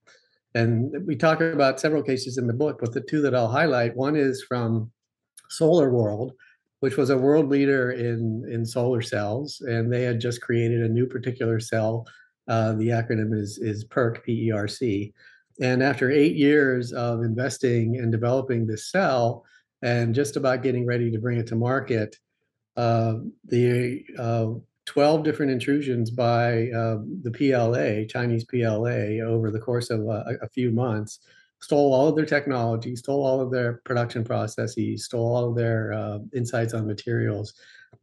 [0.53, 3.95] And we talk about several cases in the book, but the two that I'll highlight,
[3.95, 4.91] one is from
[5.57, 6.31] SolarWorld,
[6.81, 9.61] which was a world leader in, in solar cells.
[9.61, 12.07] And they had just created a new particular cell.
[12.47, 15.13] Uh, the acronym is, is PERC, P-E-R-C.
[15.61, 19.45] And after eight years of investing and developing this cell
[19.83, 22.17] and just about getting ready to bring it to market,
[22.75, 23.15] uh,
[23.45, 24.47] the uh,
[24.85, 30.49] 12 different intrusions by uh, the PLA, Chinese PLA, over the course of a, a,
[30.49, 31.19] few months,
[31.61, 35.93] stole all of their technology, stole all of their production processes, stole all of their
[35.93, 37.53] uh, insights on materials.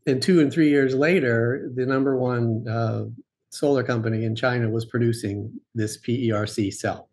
[0.06, 3.04] And two and three years later, the number one uh,
[3.50, 7.10] solar company in China was producing this PERC cell.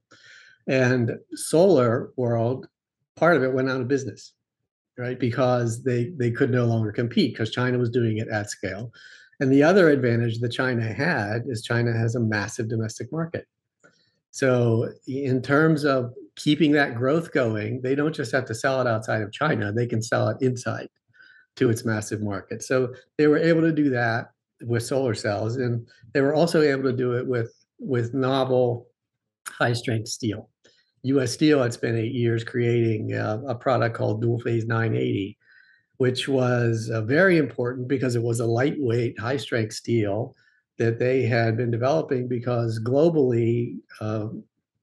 [0.67, 2.65] And SolarWorld,
[3.15, 4.33] part of it went out of business,
[4.97, 5.19] right?
[5.19, 8.91] Because they, they could no longer compete because China was doing it at scale.
[9.39, 13.47] And the other advantage that China had is China has a massive domestic market.
[14.31, 18.87] So, in terms of keeping that growth going, they don't just have to sell it
[18.87, 20.89] outside of China, they can sell it inside
[21.55, 22.63] to its massive market.
[22.63, 24.31] So, they were able to do that
[24.61, 28.87] with solar cells, and they were also able to do it with, with novel
[29.47, 30.49] high strength steel.
[31.03, 35.37] US Steel had spent eight years creating a, a product called dual phase 980
[35.97, 40.35] which was uh, very important because it was a lightweight, high strength steel
[40.77, 44.27] that they had been developing because globally uh,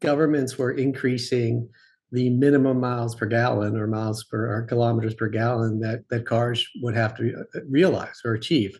[0.02, 1.68] governments were increasing
[2.10, 6.66] the minimum miles per gallon or miles per or kilometers per gallon that, that cars
[6.82, 8.78] would have to uh, realize or achieve.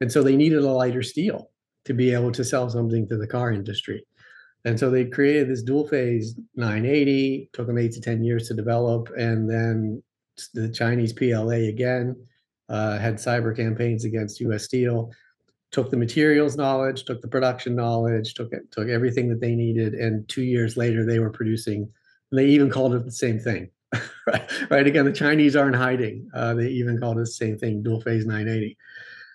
[0.00, 1.50] And so they needed a lighter steel
[1.84, 4.06] to be able to sell something to the car industry.
[4.64, 8.54] And so they created this dual phase 980, took them eight to 10 years to
[8.54, 10.02] develop, and then
[10.54, 12.14] the Chinese PLA again
[12.68, 14.64] uh, had cyber campaigns against U.S.
[14.64, 15.10] Steel.
[15.72, 19.94] Took the materials knowledge, took the production knowledge, took it, took everything that they needed,
[19.94, 21.88] and two years later they were producing.
[22.32, 23.70] they even called it the same thing,
[24.26, 24.50] right?
[24.70, 24.86] Right.
[24.86, 26.28] Again, the Chinese aren't hiding.
[26.34, 28.76] Uh, they even called it the same thing, dual phase 980.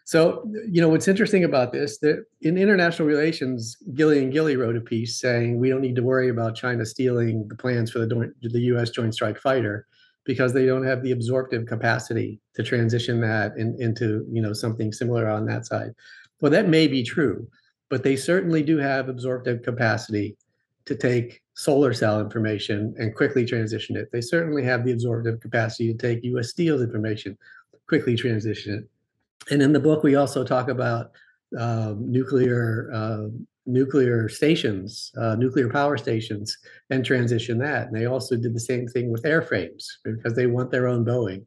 [0.08, 4.76] So, you know, what's interesting about this, that in international relations, Gilli and Gilli wrote
[4.76, 8.32] a piece saying we don't need to worry about China stealing the plans for the,
[8.42, 8.92] the U.S.
[8.92, 9.88] Joint Strike Fighter
[10.24, 14.92] because they don't have the absorptive capacity to transition that in, into you know something
[14.92, 15.92] similar on that side.
[16.42, 17.48] Well, that may be true,
[17.90, 20.38] but they certainly do have absorptive capacity
[20.86, 24.12] to take solar cell information and quickly transition it.
[24.12, 26.50] They certainly have the absorptive capacity to take U.S.
[26.50, 27.38] Steel's information,
[27.88, 29.54] quickly transition it.
[29.54, 31.12] And in the book, we also talk about
[31.58, 33.28] uh, nuclear uh,
[33.66, 36.56] nuclear stations, uh, nuclear power stations,
[36.90, 37.88] and transition that.
[37.88, 41.46] And they also did the same thing with airframes because they want their own Boeing,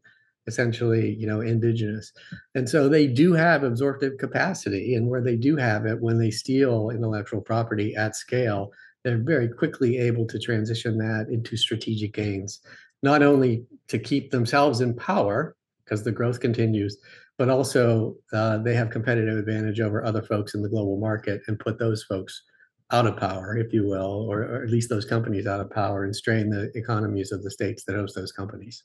[0.48, 2.12] essentially, you know, indigenous.
[2.56, 6.32] And so they do have absorptive capacity, and where they do have it, when they
[6.32, 8.72] steal intellectual property at scale,
[9.04, 12.60] they're very quickly able to transition that into strategic gains,
[13.04, 16.98] not only to keep themselves in power because the growth continues,
[17.38, 21.58] but also uh, they have competitive advantage over other folks in the global market and
[21.58, 22.42] put those folks
[22.90, 26.04] out of power, if you will, or, or, at least those companies out of power
[26.04, 28.82] and strain the economies of the states that host those companies.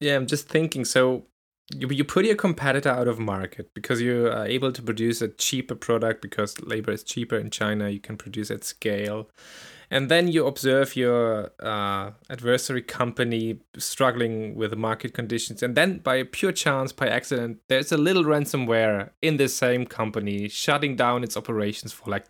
[0.00, 0.84] Yeah, I'm just thinking.
[0.84, 1.26] So
[1.74, 5.28] you, you put your competitor out of market because you are able to produce a
[5.28, 7.88] cheaper product because labor is cheaper in China.
[7.88, 9.28] You can produce at scale
[9.90, 15.98] and then you observe your uh, adversary company struggling with the market conditions and then
[15.98, 21.22] by pure chance by accident there's a little ransomware in the same company shutting down
[21.22, 22.24] its operations for like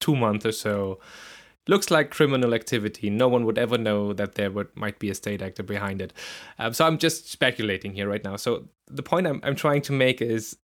[0.00, 0.98] two months or so
[1.68, 3.08] looks like criminal activity.
[3.10, 6.12] No one would ever know that there would, might be a state actor behind it.
[6.58, 8.36] Um, so i'm just speculating here right now.
[8.36, 10.56] So the point I'm, I'm trying to make is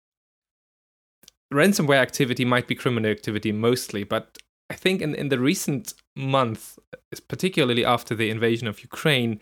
[1.53, 4.37] ransomware activity might be criminal activity mostly but
[4.69, 6.77] I think in, in the recent month,
[7.27, 9.39] particularly after the invasion of Ukraine,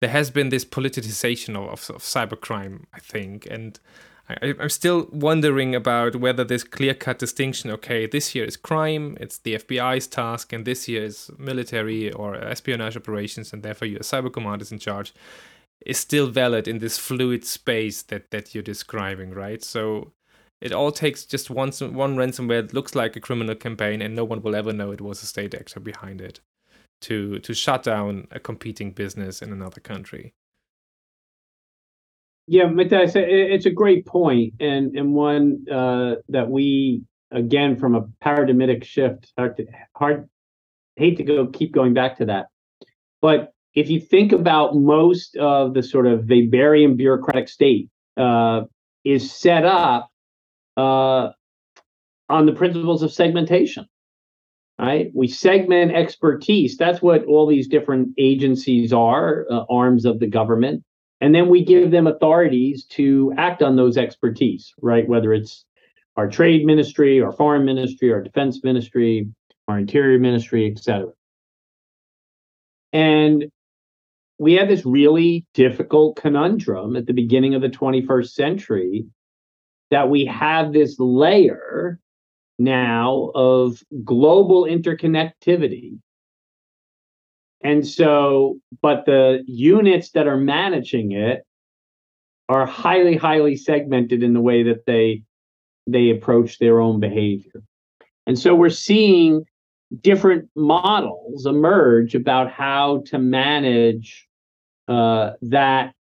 [0.00, 3.46] there has been this politicization of, of, of cybercrime, I think.
[3.50, 3.78] And
[4.28, 9.16] I, am still wondering about whether this clear cut distinction okay, this year is crime,
[9.20, 14.00] it's the FBI's task, and this year is military or espionage operations, and therefore your
[14.00, 15.12] cyber command is in charge,
[15.84, 19.62] is still valid in this fluid space that, that you're describing, right?
[19.62, 20.12] So
[20.60, 24.24] it all takes just one one ransomware that looks like a criminal campaign, and no
[24.24, 26.40] one will ever know it was a state actor behind it.
[27.02, 30.34] to to shut down a competing business in another country.
[32.46, 38.02] Yeah, Matthias, it's a great point, and and one uh, that we again from a
[38.20, 39.66] paradigmatic shift hard, to,
[39.96, 40.28] hard
[40.96, 42.46] hate to go keep going back to that,
[43.20, 47.88] but if you think about most of the sort of Weberian bureaucratic state
[48.18, 48.62] uh,
[49.04, 50.10] is set up
[50.76, 51.30] uh,
[52.28, 53.86] on the principles of segmentation
[54.78, 55.12] right?
[55.14, 56.76] We segment expertise.
[56.76, 60.82] That's what all these different agencies are uh, arms of the government
[61.22, 65.64] and then we give them authorities to act on those expertise right whether it's
[66.16, 69.28] our trade ministry our foreign ministry our defense ministry
[69.68, 71.06] our interior ministry etc
[72.92, 73.44] and
[74.38, 79.06] we had this really difficult conundrum at the beginning of the 21st century
[79.92, 82.00] that we have this layer
[82.58, 85.98] now of global interconnectivity.
[87.64, 91.42] And so, but the units that are managing it
[92.48, 95.22] are highly, highly segmented in the way that they
[95.86, 97.62] they approach their own behavior.
[98.26, 99.44] And so we're seeing
[100.00, 104.28] different models emerge about how to manage
[104.88, 105.94] uh, that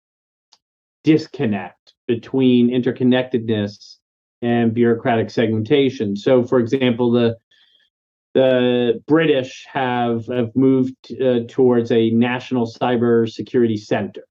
[1.03, 3.95] disconnect between interconnectedness
[4.41, 6.15] and bureaucratic segmentation.
[6.15, 7.38] So, for example, the
[8.39, 14.23] the British have have moved uh, towards a national cyber security center,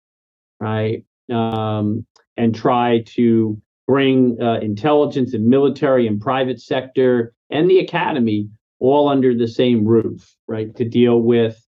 [0.61, 2.07] right, um,
[2.39, 8.49] and try to bring uh, intelligence and military and private sector and the academy
[8.81, 11.61] all under the same roof, right, to deal with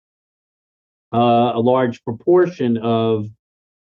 [1.13, 3.27] uh, a large proportion of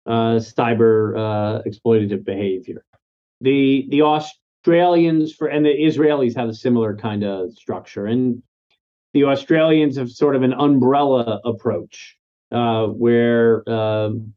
[0.05, 2.83] uh, cyber uh, exploitative behavior.
[3.39, 8.43] The the Australians for and the Israelis have a similar kind of structure, and
[9.13, 12.17] the Australians have sort of an umbrella approach
[12.51, 14.33] uh, where um,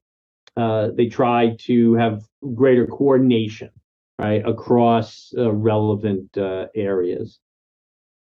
[0.56, 2.22] uh, they try to have
[2.54, 3.70] greater coordination
[4.18, 7.38] right across uh, relevant uh, areas.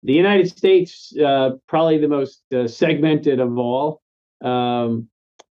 [0.02, 4.02] The United States, uh, probably the most uh, segmented of all.
[4.40, 5.08] Um,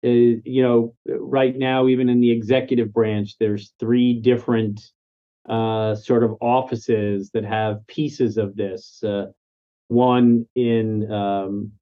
[0.03, 4.81] is, you know, right now, even in the executive branch, there's three different
[5.47, 9.03] sort of offices that have pieces of this.
[9.89, 11.73] One in um,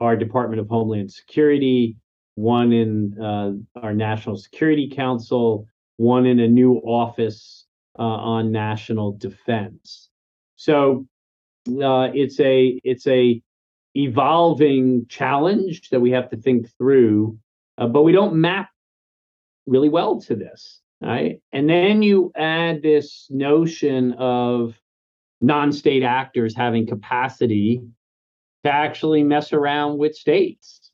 [0.00, 1.96] our Department of Homeland Security,
[2.34, 5.66] one in uh, our National Security Council,
[5.96, 7.66] one in a new office
[7.98, 10.08] uh, on national defense.
[10.56, 11.06] So
[11.68, 13.42] uh, it's a it's a
[13.96, 17.38] evolving challenge that we have to think through
[17.78, 18.70] uh, but we don't map
[19.66, 21.40] really well to this, right?
[21.52, 24.74] And then you add this notion of
[25.40, 27.82] non-state actors having capacity
[28.64, 30.90] to actually mess around with states.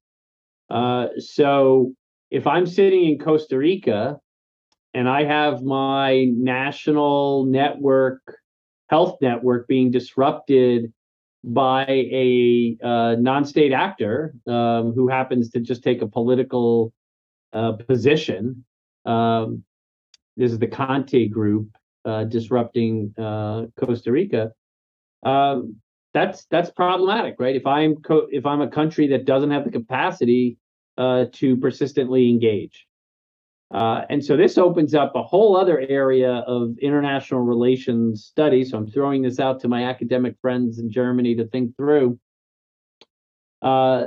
[0.70, 1.92] Uh, so
[2.30, 4.18] if I'm sitting in Costa Rica
[4.92, 8.20] and I have my national network,
[8.88, 10.92] health network being disrupted
[11.42, 16.92] by a uh, non-state actor um, who happens to just take a political
[17.52, 18.64] uh, position.
[19.04, 19.64] Um,
[20.36, 21.68] this is the Conti group
[22.04, 24.52] uh, disrupting uh, Costa Rica.
[25.24, 25.76] Um,
[26.12, 27.56] that's that's problematic, right?
[27.56, 30.58] If I'm co- if I'm a country that doesn't have the capacity
[30.96, 32.86] uh, to persistently engage,
[33.72, 38.64] uh, and so this opens up a whole other area of international relations study.
[38.64, 42.18] So I'm throwing this out to my academic friends in Germany to think through.
[43.60, 44.04] Uh,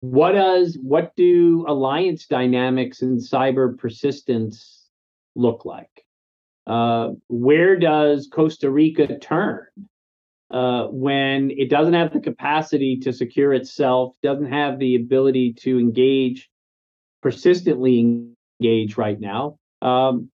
[0.00, 4.88] what does what do alliance dynamics and cyber persistence
[5.34, 6.05] look like?
[6.66, 9.66] Uh, where does Costa Rica turn
[10.50, 15.78] uh, when it doesn't have the capacity to secure itself, doesn't have the ability to
[15.78, 16.48] engage
[17.22, 18.26] persistently
[18.60, 19.58] engage right now.
[19.82, 20.30] Um,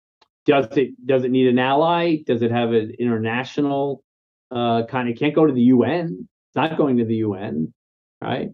[0.45, 2.19] does it does it need an ally?
[2.25, 4.03] Does it have an international
[4.49, 5.17] uh, kind of?
[5.17, 6.29] Can't go to the UN.
[6.47, 7.73] It's not going to the UN,
[8.21, 8.51] right?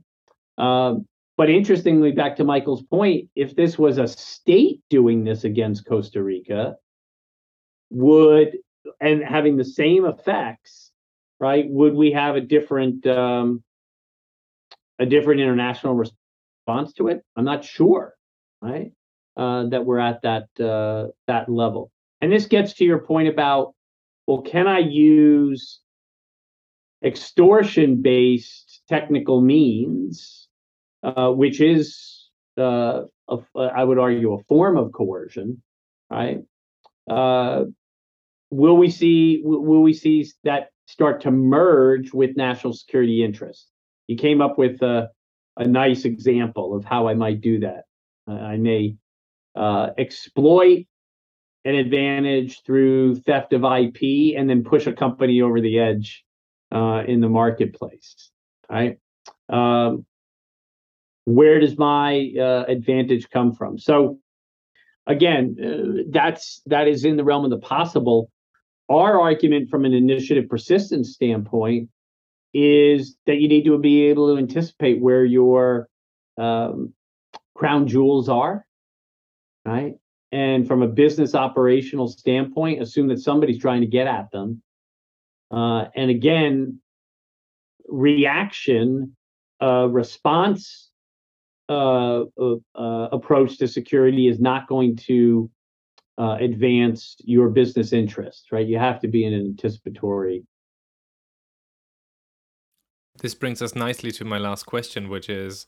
[0.58, 1.06] Um,
[1.38, 6.24] but interestingly, back to Michael's point, if this was a state doing this against Costa
[6.24, 6.76] Rica,
[7.94, 8.58] would
[9.00, 10.92] and having the same effects,
[11.40, 11.66] right?
[11.70, 13.64] Would we have a different um,
[15.00, 17.24] a different international response to it?
[17.36, 18.14] I'm not sure,
[18.62, 18.92] right?
[19.38, 21.92] uh, that we're at that uh, that level.
[22.22, 23.74] And this gets to your point about,
[24.28, 25.82] well, can I use
[27.04, 30.48] extortion based technical means,
[31.04, 35.62] uh, which is, uh, a, I would argue, a form of coercion,
[36.10, 36.40] right?
[37.10, 37.66] Uh,
[38.54, 43.68] will we see will we see that start to merge with national security interests?
[44.08, 45.08] You came up with uh,
[45.58, 47.84] a nice example of how I might do that.
[48.28, 48.96] Uh, I may
[49.56, 50.86] uh, exploit
[51.66, 56.24] an advantage through theft of IP and then push a company over the edge
[56.72, 58.32] uh, in the marketplace.
[58.70, 59.00] Right?
[59.50, 60.06] Um,
[61.26, 63.78] where does my uh, advantage come from?
[63.78, 64.20] So
[65.08, 68.30] again, uh, that's that is in the realm of the possible.
[68.90, 71.90] Our argument from an initiative persistence standpoint
[72.54, 75.90] is that you need to be able to anticipate where your
[76.38, 76.94] um,
[77.56, 78.66] crown jewels are,
[79.66, 79.96] right?
[80.32, 84.62] And from a business operational standpoint, assume that somebody's trying to get at them.
[85.52, 86.80] Uh, and again,
[87.88, 89.16] reaction,
[89.62, 90.90] uh, response
[91.70, 95.50] uh, uh, uh, approach to security is not going to
[96.18, 98.68] uh, advance your business interests, right?
[98.68, 100.46] You have to be in an anticipatory.
[103.20, 105.68] This brings us nicely to my last question, which is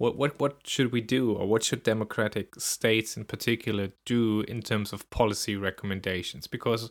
[0.00, 4.62] what what what should we do or what should democratic states in particular do in
[4.62, 6.90] terms of policy recommendations because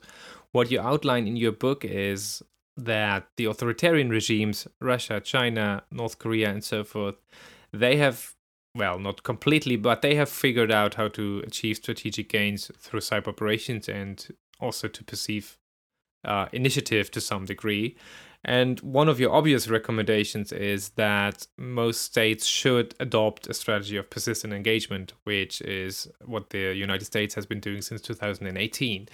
[0.52, 2.44] what you outline in your book is
[2.78, 7.16] that the authoritarian regimes Russia, China, North Korea and so forth
[7.74, 8.36] they have
[8.76, 13.30] well, not completely, but they have figured out how to achieve strategic gains through cyber
[13.30, 14.28] operations and
[14.60, 15.58] also to perceive
[16.24, 17.96] uh, initiative to some degree.
[18.46, 24.10] And one of your obvious recommendations is that most states should adopt a strategy of
[24.10, 29.10] persistent engagement, which is what the United States has been doing since 2018.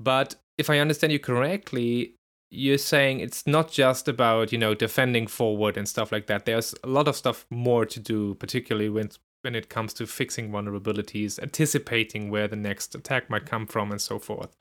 [0.00, 2.14] But if I understand you correctly,
[2.50, 6.44] you're saying it's not just about you know defending forward and stuff like that.
[6.44, 9.10] There's a lot of stuff more to do particularly when
[9.42, 14.00] when it comes to fixing vulnerabilities anticipating where the next attack might come from and
[14.00, 14.56] so forth.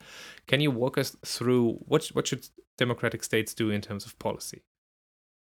[0.47, 2.47] Can you walk us through what what should
[2.77, 4.64] democratic states do in terms of policy?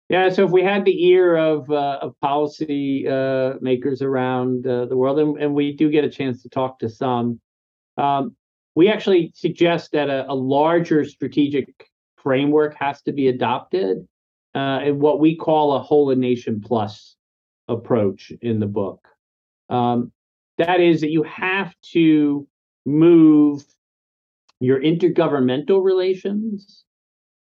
[0.08, 4.86] Yeah so if we had the ear of uh, of policy uh, makers around uh,
[4.86, 7.40] the world and, and, we do get a chance to talk to some
[7.98, 8.34] um,
[8.74, 11.91] we actually suggest that a, a larger strategic
[12.22, 14.06] framework has to be adopted
[14.54, 17.16] uh, and what we call a whole of nation plus
[17.68, 19.06] approach in the book.
[19.68, 20.12] Um,
[20.58, 22.46] that is that you have to
[22.84, 23.64] move
[24.60, 26.84] your intergovernmental relations,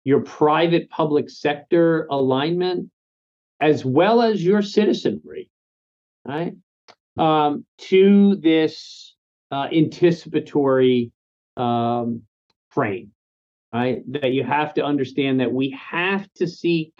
[0.04, 2.90] your private public sector alignment,
[3.60, 5.48] as well as your citizenry,
[6.26, 6.54] right,
[7.16, 9.14] um, to this
[9.50, 11.12] uh, anticipatory
[11.56, 12.22] um,
[12.68, 13.12] frame
[13.72, 14.02] right?
[14.12, 16.92] That you have to understand that we have to seek,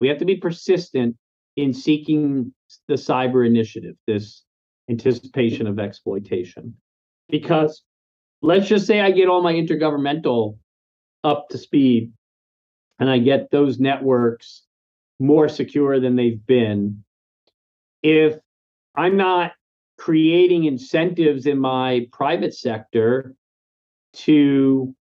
[0.00, 1.16] we have to be persistent
[1.56, 2.52] in seeking
[2.86, 4.44] the cyber initiative, this
[4.88, 6.74] anticipation of exploitation.
[7.28, 7.82] Because
[8.42, 10.56] let's just say I get all my intergovernmental
[11.24, 12.12] up to speed
[12.98, 14.62] and I get those networks
[15.18, 17.04] more secure than they've been.
[18.02, 18.38] If
[18.94, 19.52] I'm not
[19.98, 23.34] creating incentives in my private sector
[24.14, 24.94] to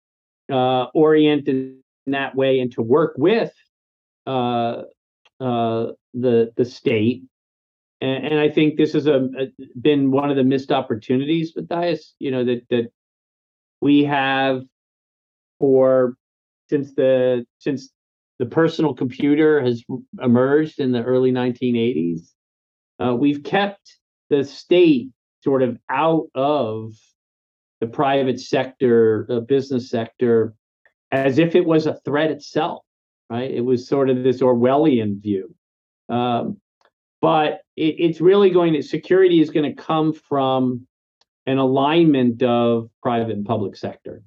[0.51, 3.53] uh, oriented in that way and to work with
[4.25, 4.83] uh,
[5.39, 7.23] uh, the the state.
[7.99, 9.47] And, and, I think this has a, a,
[9.79, 12.13] been one of the missed opportunities with Dias.
[12.19, 12.91] You know that that
[13.81, 14.63] we have
[15.59, 16.15] for
[16.69, 17.89] since the since
[18.39, 19.83] the personal computer has
[20.21, 22.31] emerged in the early 1980s,
[22.99, 23.97] uh, we've kept
[24.29, 25.09] the state
[25.43, 26.93] sort of out of
[27.79, 30.53] the private sector, the business sector,
[31.11, 32.83] as if it was a threat itself,
[33.29, 33.49] right?
[33.49, 35.53] It was sort of this Orwellian view.
[36.09, 36.57] Um,
[37.21, 40.87] but it, it's really going to, security is going to come from
[41.45, 44.21] an alignment of private and public sector.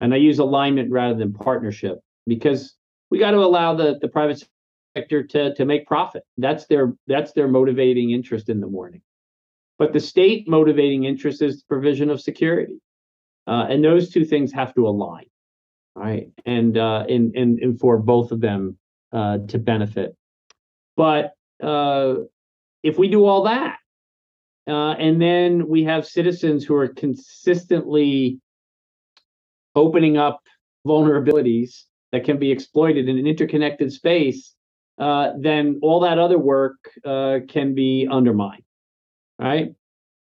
[0.00, 2.74] And I use alignment rather than partnership because
[3.10, 4.42] we got to allow the, the private
[4.96, 6.22] sector to, to make profit.
[6.38, 9.02] That's their that's their motivating interest in the morning.
[9.78, 12.80] But the state motivating interest is the provision of security.
[13.50, 15.24] Uh, and those two things have to align,
[15.96, 16.28] right?
[16.46, 18.78] And uh, and, and and for both of them
[19.12, 20.16] uh, to benefit.
[20.96, 22.14] But uh,
[22.84, 23.78] if we do all that,
[24.68, 28.38] uh, and then we have citizens who are consistently
[29.74, 30.42] opening up
[30.86, 31.82] vulnerabilities
[32.12, 34.54] that can be exploited in an interconnected space,
[34.98, 38.62] uh, then all that other work uh, can be undermined,
[39.40, 39.74] right?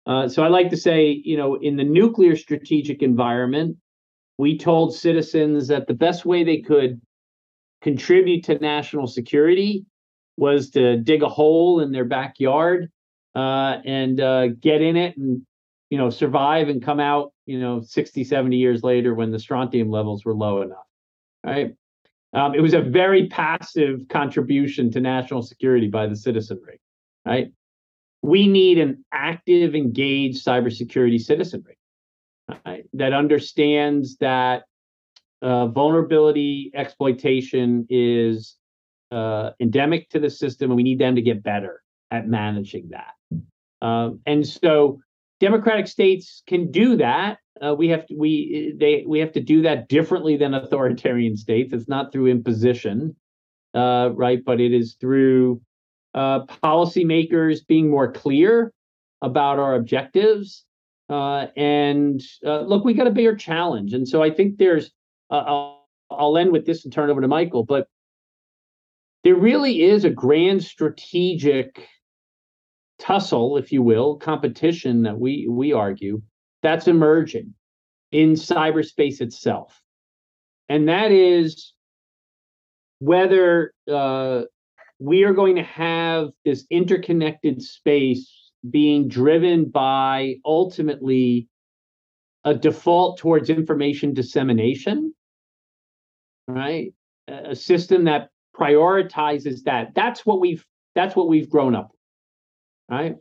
[0.05, 3.77] Uh, so I like to say, you know, in the nuclear strategic environment,
[4.37, 6.99] we told citizens that the best way they could
[7.81, 9.85] contribute to national security
[10.37, 12.89] was to dig a hole in their backyard
[13.35, 15.41] uh, and uh, get in it and
[15.89, 19.89] you know survive and come out you know 60 70 years later when the strontium
[19.89, 20.85] levels were low enough
[21.45, 21.73] right
[22.33, 26.79] um, it was a very passive contribution to national security by the citizenry
[27.25, 27.51] right?
[28.21, 31.77] We need an active, engaged cybersecurity citizenry
[32.65, 34.63] right, that understands that
[35.41, 38.57] uh, vulnerability exploitation is
[39.11, 41.81] uh, endemic to the system, and we need them to get better
[42.11, 43.85] at managing that.
[43.85, 44.99] Um, and so,
[45.39, 47.37] democratic states can do that.
[47.61, 51.73] Uh, we have to we they we have to do that differently than authoritarian states.
[51.73, 53.15] It's not through imposition,
[53.73, 54.43] uh, right?
[54.45, 55.61] But it is through
[56.13, 58.73] uh, policymakers being more clear
[59.21, 60.65] about our objectives.
[61.09, 64.91] Uh, and uh, look, we got a bigger challenge, and so I think there's.
[65.31, 67.87] Uh, I'll, I'll end with this and turn it over to Michael, but
[69.23, 71.87] there really is a grand strategic
[72.99, 76.21] tussle, if you will, competition that we we argue
[76.61, 77.53] that's emerging
[78.11, 79.81] in cyberspace itself,
[80.67, 81.73] and that is
[82.99, 84.43] whether uh,
[84.99, 91.47] we are going to have this interconnected space being driven by ultimately
[92.43, 95.13] a default towards information dissemination,
[96.47, 96.93] right?
[97.27, 99.93] A system that prioritizes that.
[99.95, 100.65] That's what we've
[100.95, 101.91] that's what we've grown up,
[102.89, 103.15] right?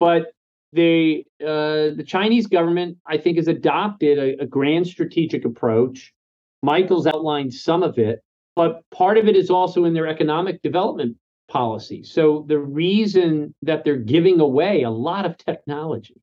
[0.00, 0.32] But
[0.72, 6.12] the uh, the Chinese government, I think, has adopted a, a grand strategic approach.
[6.62, 8.20] Michael's outlined some of it,
[8.58, 11.16] but part of it is also in their economic development
[11.48, 12.02] policy.
[12.02, 16.20] So the reason that they're giving away a lot of technology,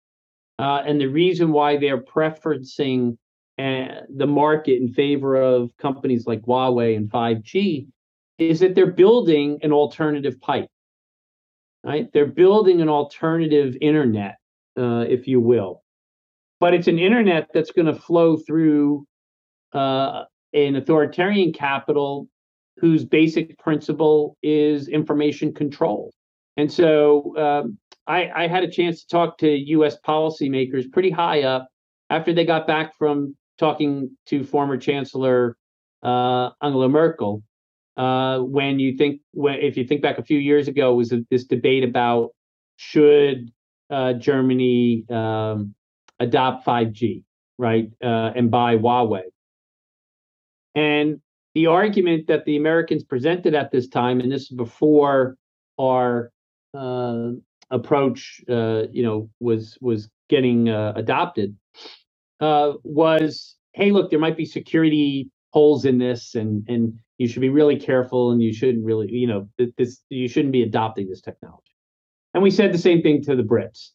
[0.59, 3.17] uh, and the reason why they're preferencing
[3.57, 7.87] uh, the market in favor of companies like Huawei and 5G
[8.37, 10.67] is that they're building an alternative pipe,
[11.85, 12.11] right?
[12.11, 14.35] They're building an alternative internet,
[14.77, 15.83] uh, if you will,
[16.59, 19.07] but it's an internet that's going to flow through
[19.71, 20.25] uh,
[20.55, 22.27] an authoritarian capital
[22.77, 26.11] whose basic principle is information control.
[26.57, 27.77] And so um,
[28.07, 29.97] I, I, had a chance to talk to U.S.
[30.05, 31.67] policymakers pretty high up
[32.09, 35.57] after they got back from talking to former Chancellor
[36.03, 37.43] uh, Angela Merkel
[37.97, 41.45] uh, when you think when if you think back a few years ago was this
[41.45, 42.31] debate about
[42.77, 43.51] should
[43.89, 45.73] uh, Germany um,
[46.19, 47.23] adopt 5G,
[47.57, 49.23] right, uh, and buy Huawei.
[50.75, 51.21] And
[51.53, 55.37] the argument that the Americans presented at this time, and this is before
[55.79, 56.31] our
[56.73, 57.29] uh,
[57.71, 61.55] approach, uh, you know, was was getting adopted,
[62.39, 67.49] was, hey, look, there might be security holes in this, and and you should be
[67.49, 69.47] really careful and you shouldn't really you know
[69.77, 71.61] this you shouldn't be adopting this technology.
[72.33, 73.91] And we said the same thing to the brits.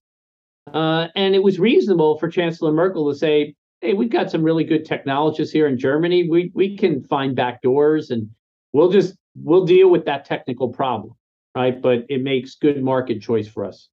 [0.73, 4.65] Uh, and it was reasonable for chancellor merkel to say hey we've got some really
[4.65, 6.29] good technologists here in germany.
[6.29, 8.31] We we can find back doors and
[8.73, 11.15] we'll just we'll deal with that technical problem
[11.55, 11.81] right?
[11.81, 13.89] But it makes good market choice for us.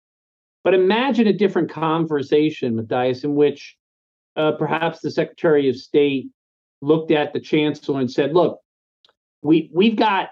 [0.64, 3.78] But imagine a different conversation matthias in which
[4.36, 6.30] uh, perhaps the secretary of state
[6.82, 8.60] looked at the chancellor and said look
[9.42, 10.30] we we've got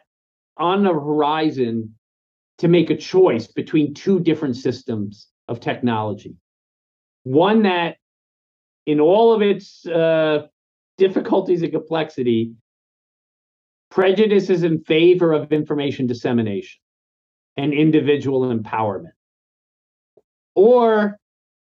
[0.58, 1.96] on the horizon
[2.60, 6.36] to make a choice between two different systems of technology.
[7.24, 7.98] One that,
[8.86, 10.48] in all of its uh,
[10.98, 12.54] difficulties and complexity,
[13.90, 16.80] prejudices in favor of information dissemination
[17.58, 19.14] and individual empowerment.
[20.54, 21.18] Or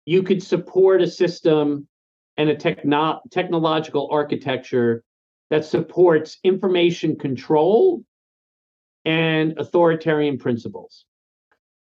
[0.06, 1.86] you could support a system
[2.36, 5.04] and a techno- technological architecture
[5.50, 8.04] that supports information control
[9.04, 11.04] and authoritarian principles.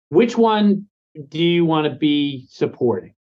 [0.09, 0.87] Which one
[1.29, 3.16] do you want to be supporting?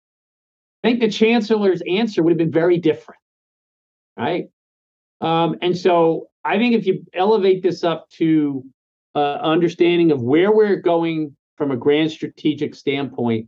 [0.82, 3.20] I think the chancellor's answer would have been very different,
[4.16, 4.46] right?
[5.20, 8.64] Um, and so I think if you elevate this up to
[9.14, 13.46] uh, understanding of where we're going from a grand strategic standpoint,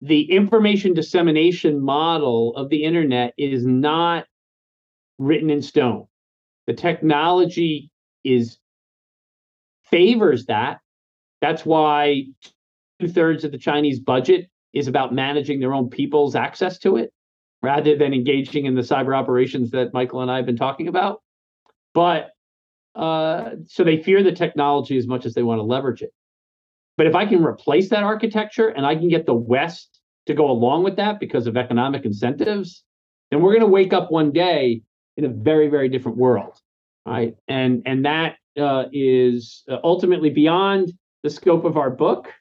[0.00, 4.24] the information dissemination model of the internet is not
[5.18, 6.06] written in stone.
[6.66, 7.90] The technology
[8.24, 8.58] is
[9.84, 10.80] favors that.
[11.42, 12.24] That's why
[12.98, 17.12] two thirds of the Chinese budget is about managing their own people's access to it
[17.62, 21.20] rather than engaging in the cyber operations that Michael and I have been talking about.
[21.92, 22.30] But
[22.94, 26.12] uh, so they fear the technology as much as they want to leverage it.
[26.96, 30.50] But if I can replace that architecture and I can get the West to go
[30.50, 32.84] along with that because of economic incentives,
[33.30, 34.82] then we're going to wake up one day
[35.16, 36.58] in a very very different world
[37.06, 40.92] right and and that uh, is uh, ultimately beyond
[41.22, 42.32] the scope of our book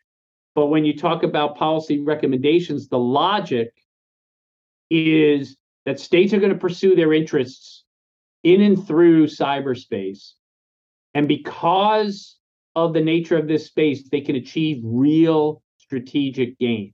[0.60, 3.72] but when you talk about policy recommendations the logic
[4.90, 7.86] is that states are going to pursue their interests
[8.44, 10.34] in and through cyberspace
[11.14, 12.40] and because
[12.76, 16.94] of the nature of this space, they can achieve real strategic gains.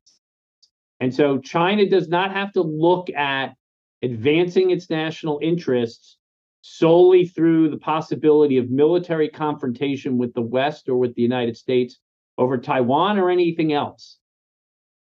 [0.99, 3.55] And so China does not have to look at
[4.01, 6.17] advancing its national interests
[6.61, 11.99] solely through the possibility of military confrontation with the West or with the United States
[12.37, 14.17] over Taiwan or anything else.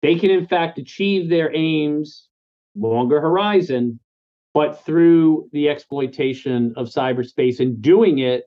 [0.02, 2.28] They can, in fact, achieve their aims,
[2.76, 4.00] longer horizon,
[4.54, 8.44] but through the exploitation of cyberspace and doing it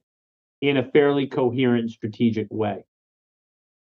[0.61, 2.85] in a fairly coherent strategic way.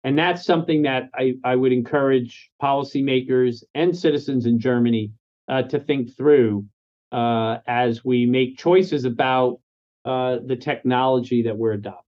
[0.03, 5.12] And that's something that I, I would encourage policymakers and citizens in Germany
[5.48, 6.66] uh, to think through
[7.12, 9.60] uh, as we make choices about
[10.06, 12.05] uh, the technology that we're adopting.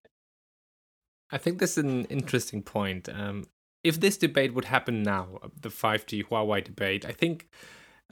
[1.32, 3.10] I think this is an interesting point.
[3.10, 3.45] Um,
[3.84, 7.49] if this debate would happen now, the 5G Huawei debate, I think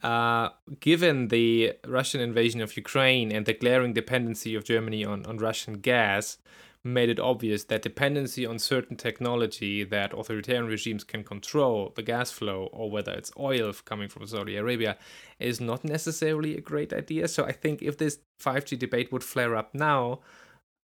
[0.04, 5.38] uh, given the Russian invasion of Ukraine and the glaring dependency of Germany on, on
[5.38, 6.38] Russian gas,
[6.84, 12.32] made it obvious that dependency on certain technology that authoritarian regimes can control, the gas
[12.32, 14.96] flow, or whether it's oil coming from Saudi Arabia,
[15.40, 17.28] is not necessarily a great idea.
[17.28, 20.20] So I think if this 5G debate would flare up now,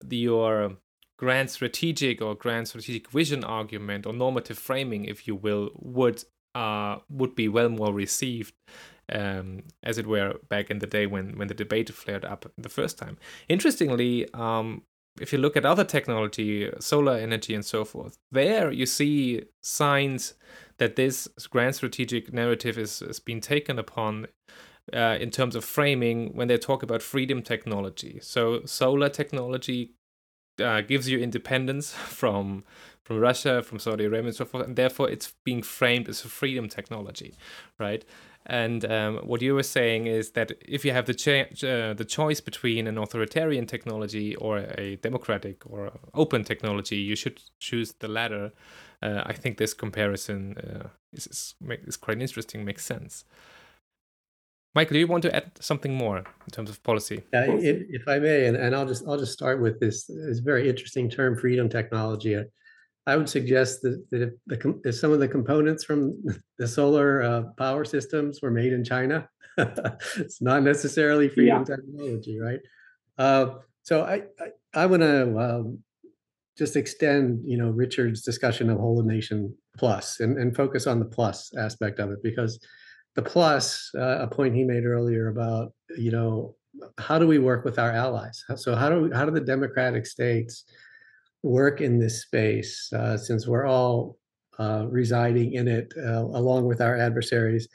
[0.03, 0.77] the, your
[1.17, 6.23] grand strategic or grand strategic vision argument or normative framing, if you will, would
[6.55, 8.53] uh, would be well more received
[9.11, 12.69] um, as it were back in the day when, when the debate flared up the
[12.69, 13.17] first time.
[13.47, 14.81] Interestingly, um,
[15.19, 20.33] if you look at other technology, solar energy and so forth, there you see signs
[20.77, 24.27] that this grand strategic narrative is, is being taken upon
[24.93, 28.19] uh, in terms of framing when they talk about freedom technology.
[28.21, 29.93] So solar technology
[30.61, 32.63] uh, gives you independence from
[33.03, 36.27] from Russia, from Saudi Arabia, and so forth, and therefore it's being framed as a
[36.27, 37.33] freedom technology,
[37.79, 38.03] right?
[38.45, 42.05] And um, what you were saying is that if you have the cha- uh, the
[42.05, 48.07] choice between an authoritarian technology or a democratic or open technology, you should choose the
[48.07, 48.51] latter.
[49.01, 51.55] Uh, I think this comparison uh, is, is,
[51.85, 53.25] is quite interesting, makes sense.
[54.77, 57.23] Michael, do you want to add something more in terms of policy?
[57.33, 60.37] Yeah, if, if I may, and, and I'll just I'll just start with this this
[60.37, 62.39] very interesting term, freedom technology.
[63.07, 66.23] I would suggest that, that if, the, if some of the components from
[66.59, 69.27] the solar uh, power systems were made in China,
[69.57, 71.75] it's not necessarily freedom yeah.
[71.75, 72.59] technology, right?
[73.17, 75.79] Uh, so I I, I want to um,
[76.55, 81.05] just extend, you know, Richard's discussion of whole nation plus and, and focus on the
[81.17, 82.59] plus aspect of it because
[83.17, 86.55] the plus, uh, a point he made earlier about, you know,
[86.97, 88.43] how do we work with our allies?
[88.55, 90.63] So how do we, how do the democratic states
[91.43, 94.17] work in this space uh, since we're all
[94.59, 97.67] uh, residing in it uh, along with our adversaries.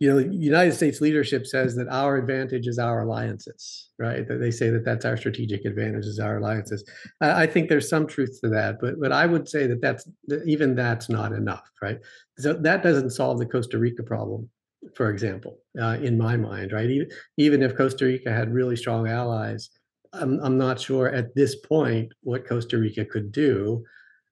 [0.00, 4.26] You know, United States leadership says that our advantage is our alliances, right?
[4.28, 6.88] That they say that that's our strategic advantage is our alliances.
[7.20, 10.08] I, I think there's some truth to that, but but I would say that that's
[10.28, 11.98] that even that's not enough, right?
[12.38, 14.48] So that doesn't solve the Costa Rica problem,
[14.94, 16.88] for example, uh, in my mind, right?
[16.88, 19.70] Even, even if Costa Rica had really strong allies,
[20.12, 23.84] I'm, I'm not sure at this point what Costa Rica could do.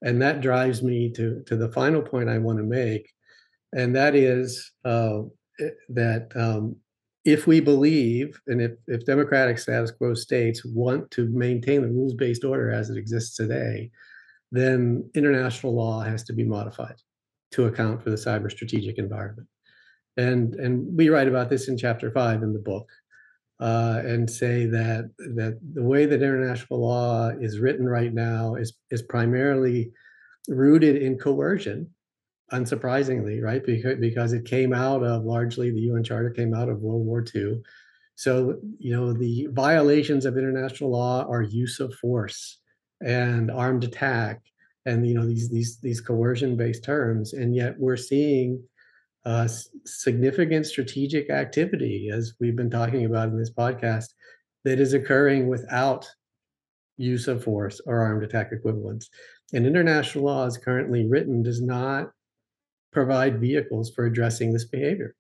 [0.03, 3.11] And that drives me to, to the final point I want to make.
[3.73, 5.23] And that is uh,
[5.61, 6.77] eh, that um,
[7.25, 12.15] if we believe, and if, if democratic status quo states want to maintain the rules
[12.15, 13.91] based order as it exists today,
[14.53, 16.97] then international law has to be modified
[17.53, 19.49] to account for the cyber strategic environment.
[20.17, 22.89] And, and we write about this in chapter five in the book
[23.61, 28.75] uh, and say that that the way that international law is written right now is
[28.91, 29.93] is primarily
[30.49, 31.91] rooted in coercion,
[32.53, 33.65] unsurprisingly, right?
[33.65, 37.25] Because because it came out of largely the UN Charter came out of World War
[37.35, 37.63] II.
[38.15, 42.59] So you know the violations of international law are use of force
[43.03, 44.41] and armed attack
[44.87, 48.63] and you know these these these coercion based terms and yet we're seeing
[49.27, 49.49] uh,
[49.85, 54.15] significant strategic activity, as we've been talking about in this podcast,
[54.65, 56.09] that is occurring without
[56.97, 59.11] use of force or armed attack equivalents.
[59.53, 62.13] And international law, as currently written, does not
[62.93, 65.17] provide vehicles for addressing this behavior.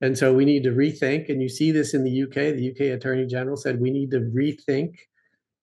[0.00, 2.56] And so we need to rethink, and you see this in the UK.
[2.56, 4.94] The UK Attorney General said we need to rethink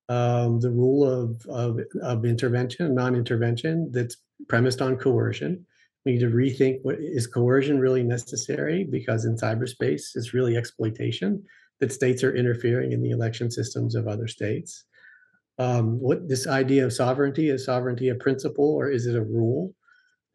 [0.10, 4.18] um, the rule of, of, of intervention, non intervention that's
[4.48, 5.66] premised on coercion
[6.08, 8.86] we need to rethink what is coercion really necessary?
[8.90, 11.44] Because in cyberspace it's really exploitation
[11.80, 14.86] that states are interfering in the election systems of other states.
[15.60, 19.74] Um, what this idea of sovereignty is sovereignty a principle or is it a rule?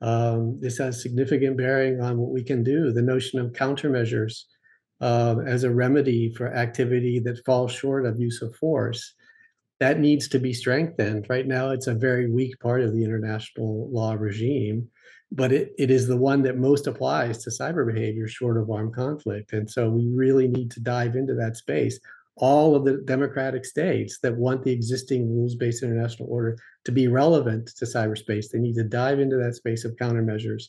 [0.02, 2.92] Um, this has significant bearing on what we can do.
[2.92, 4.42] The notion of countermeasures
[5.00, 9.14] uh, as a remedy for activity that falls short of use of force
[9.82, 11.26] that needs to be strengthened.
[11.28, 14.88] Right now, it's a very weak part of the international law regime,
[15.34, 18.94] but it, it is the one that most applies to cyber behavior short of armed
[18.94, 19.52] conflict.
[19.52, 21.98] And so we really need to dive into that space.
[22.36, 27.08] All of the democratic states that want the existing rules based international order to be
[27.08, 30.64] relevant to cyberspace, they need to dive into that space of countermeasures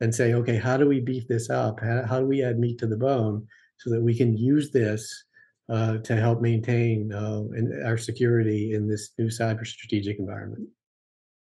[0.00, 1.80] and say, okay, how do we beef this up?
[1.80, 3.46] How, how do we add meat to the bone
[3.78, 5.24] so that we can use this
[5.68, 7.42] uh, to help maintain uh,
[7.84, 10.66] our security in this new cyber strategic environment.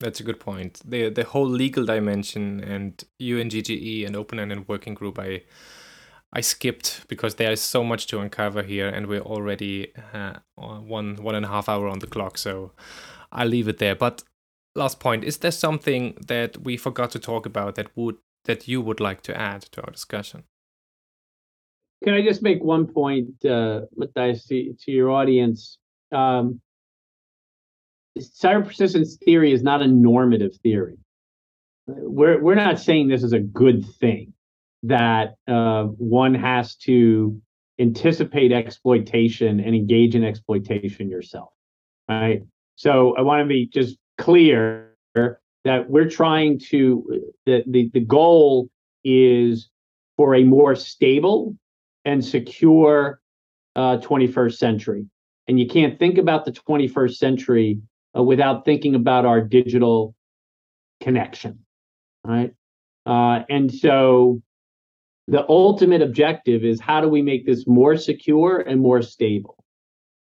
[0.03, 0.81] That's a good point.
[0.85, 5.43] The the whole legal dimension and UNGGE and Open Ended Working Group, I
[6.33, 11.17] I skipped because there is so much to uncover here, and we're already uh, one
[11.23, 12.37] one and a half hour on the clock.
[12.37, 12.73] So
[13.31, 13.95] I'll leave it there.
[13.95, 14.25] But
[14.75, 18.81] last point: is there something that we forgot to talk about that would that you
[18.83, 20.43] would like to add to our discussion?
[22.03, 25.79] Can I just make one point, uh, Matthias, to, to your audience?
[26.11, 26.61] Um,
[28.19, 30.99] cyber persistence theory is not a normative theory.
[31.87, 34.33] We're we're not saying this is a good thing
[34.85, 37.41] that uh, one has to
[37.79, 41.51] anticipate exploitation and engage in exploitation yourself,
[42.09, 42.43] right?
[42.77, 48.69] So I want to be just clear that we're trying to the the, the goal
[49.05, 49.71] is
[50.17, 51.57] for a more stable
[52.05, 53.21] and secure
[53.75, 55.07] uh, 21st century.
[55.49, 57.81] And you can't think about the 21st century
[58.17, 60.15] uh, without thinking about our digital
[61.01, 61.61] connection,
[62.25, 62.55] right?
[63.07, 64.41] Uh, and so
[65.29, 69.65] the ultimate objective is how do we make this more secure and more stable?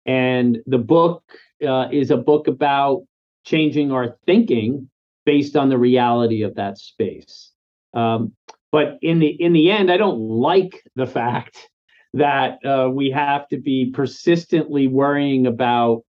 [0.06, 1.22] And the book
[1.66, 3.04] uh, is a book about
[3.44, 4.90] changing our thinking
[5.24, 7.52] based on the reality of that space.
[7.94, 8.32] Um,
[8.70, 11.68] but in the in the end, I don't like the fact
[12.14, 16.02] that uh, we have to be persistently worrying about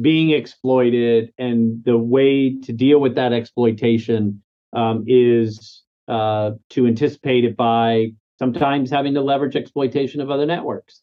[0.00, 4.42] being exploited, and the way to deal with that exploitation
[4.72, 11.02] um, is uh, to anticipate it by sometimes having to leverage exploitation of other networks.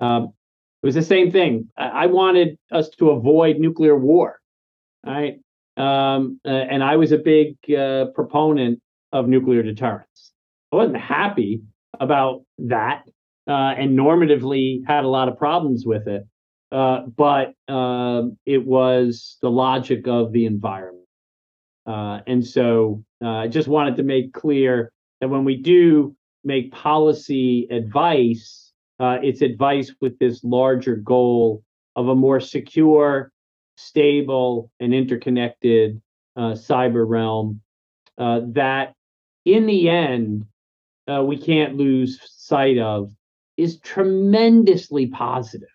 [0.00, 0.32] Um,
[0.82, 1.68] it was the same thing.
[1.76, 4.38] I, I wanted us to avoid nuclear war,
[5.04, 5.40] right?
[5.76, 8.80] Um, uh, and I was a big uh, proponent
[9.12, 10.32] of nuclear deterrence.
[10.72, 11.62] I wasn't happy
[11.98, 13.04] about that,
[13.46, 16.26] uh, and normatively had a lot of problems with it.
[16.72, 21.06] Uh, but uh, it was the logic of the environment,
[21.86, 24.90] uh, and so uh, I just wanted to make clear
[25.20, 31.62] that when we do make policy advice, uh, it's advice with this larger goal
[31.94, 33.30] of a more secure,
[33.76, 36.02] stable, and interconnected
[36.36, 37.60] cyber realm.
[38.18, 38.94] That,
[39.44, 40.46] in the end,
[41.08, 43.10] uh, we can't lose sight of
[43.56, 45.68] is tremendously positive,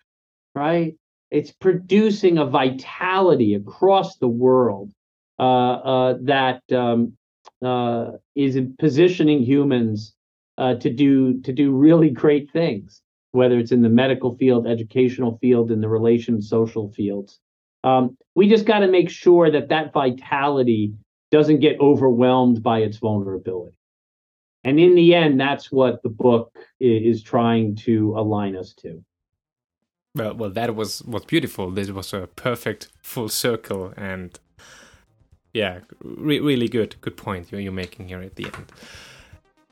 [0.54, 0.94] right?
[1.30, 4.92] It's producing a vitality across the world
[5.38, 7.16] uh, uh, that um,
[7.62, 10.14] uh, is positioning humans
[10.58, 13.00] uh, to do to do really great things,
[13.32, 17.40] whether it's in the medical field, educational field, in the relation social fields.
[17.82, 20.92] Um, we just got to make sure that that vitality
[21.30, 23.74] doesn't get overwhelmed by its vulnerability.
[24.64, 29.02] And in the end, that's what the book is trying to align us to.
[30.14, 31.70] Well, well, that was was beautiful.
[31.70, 34.38] This was a perfect full circle, and
[35.54, 38.72] yeah, re- really good, good point you're, you're making here at the end.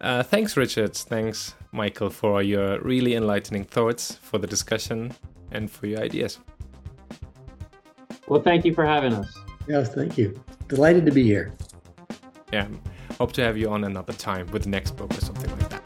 [0.01, 0.95] Uh, thanks, Richard.
[0.95, 5.13] Thanks, Michael, for your really enlightening thoughts, for the discussion,
[5.53, 6.39] and for your ideas.
[8.27, 9.37] Well, thank you for having us.
[9.69, 10.43] Yes, thank you.
[10.69, 11.53] Delighted to be here.
[12.53, 12.67] Yeah.
[13.19, 15.80] Hope to have you on another time with the next book or something like that.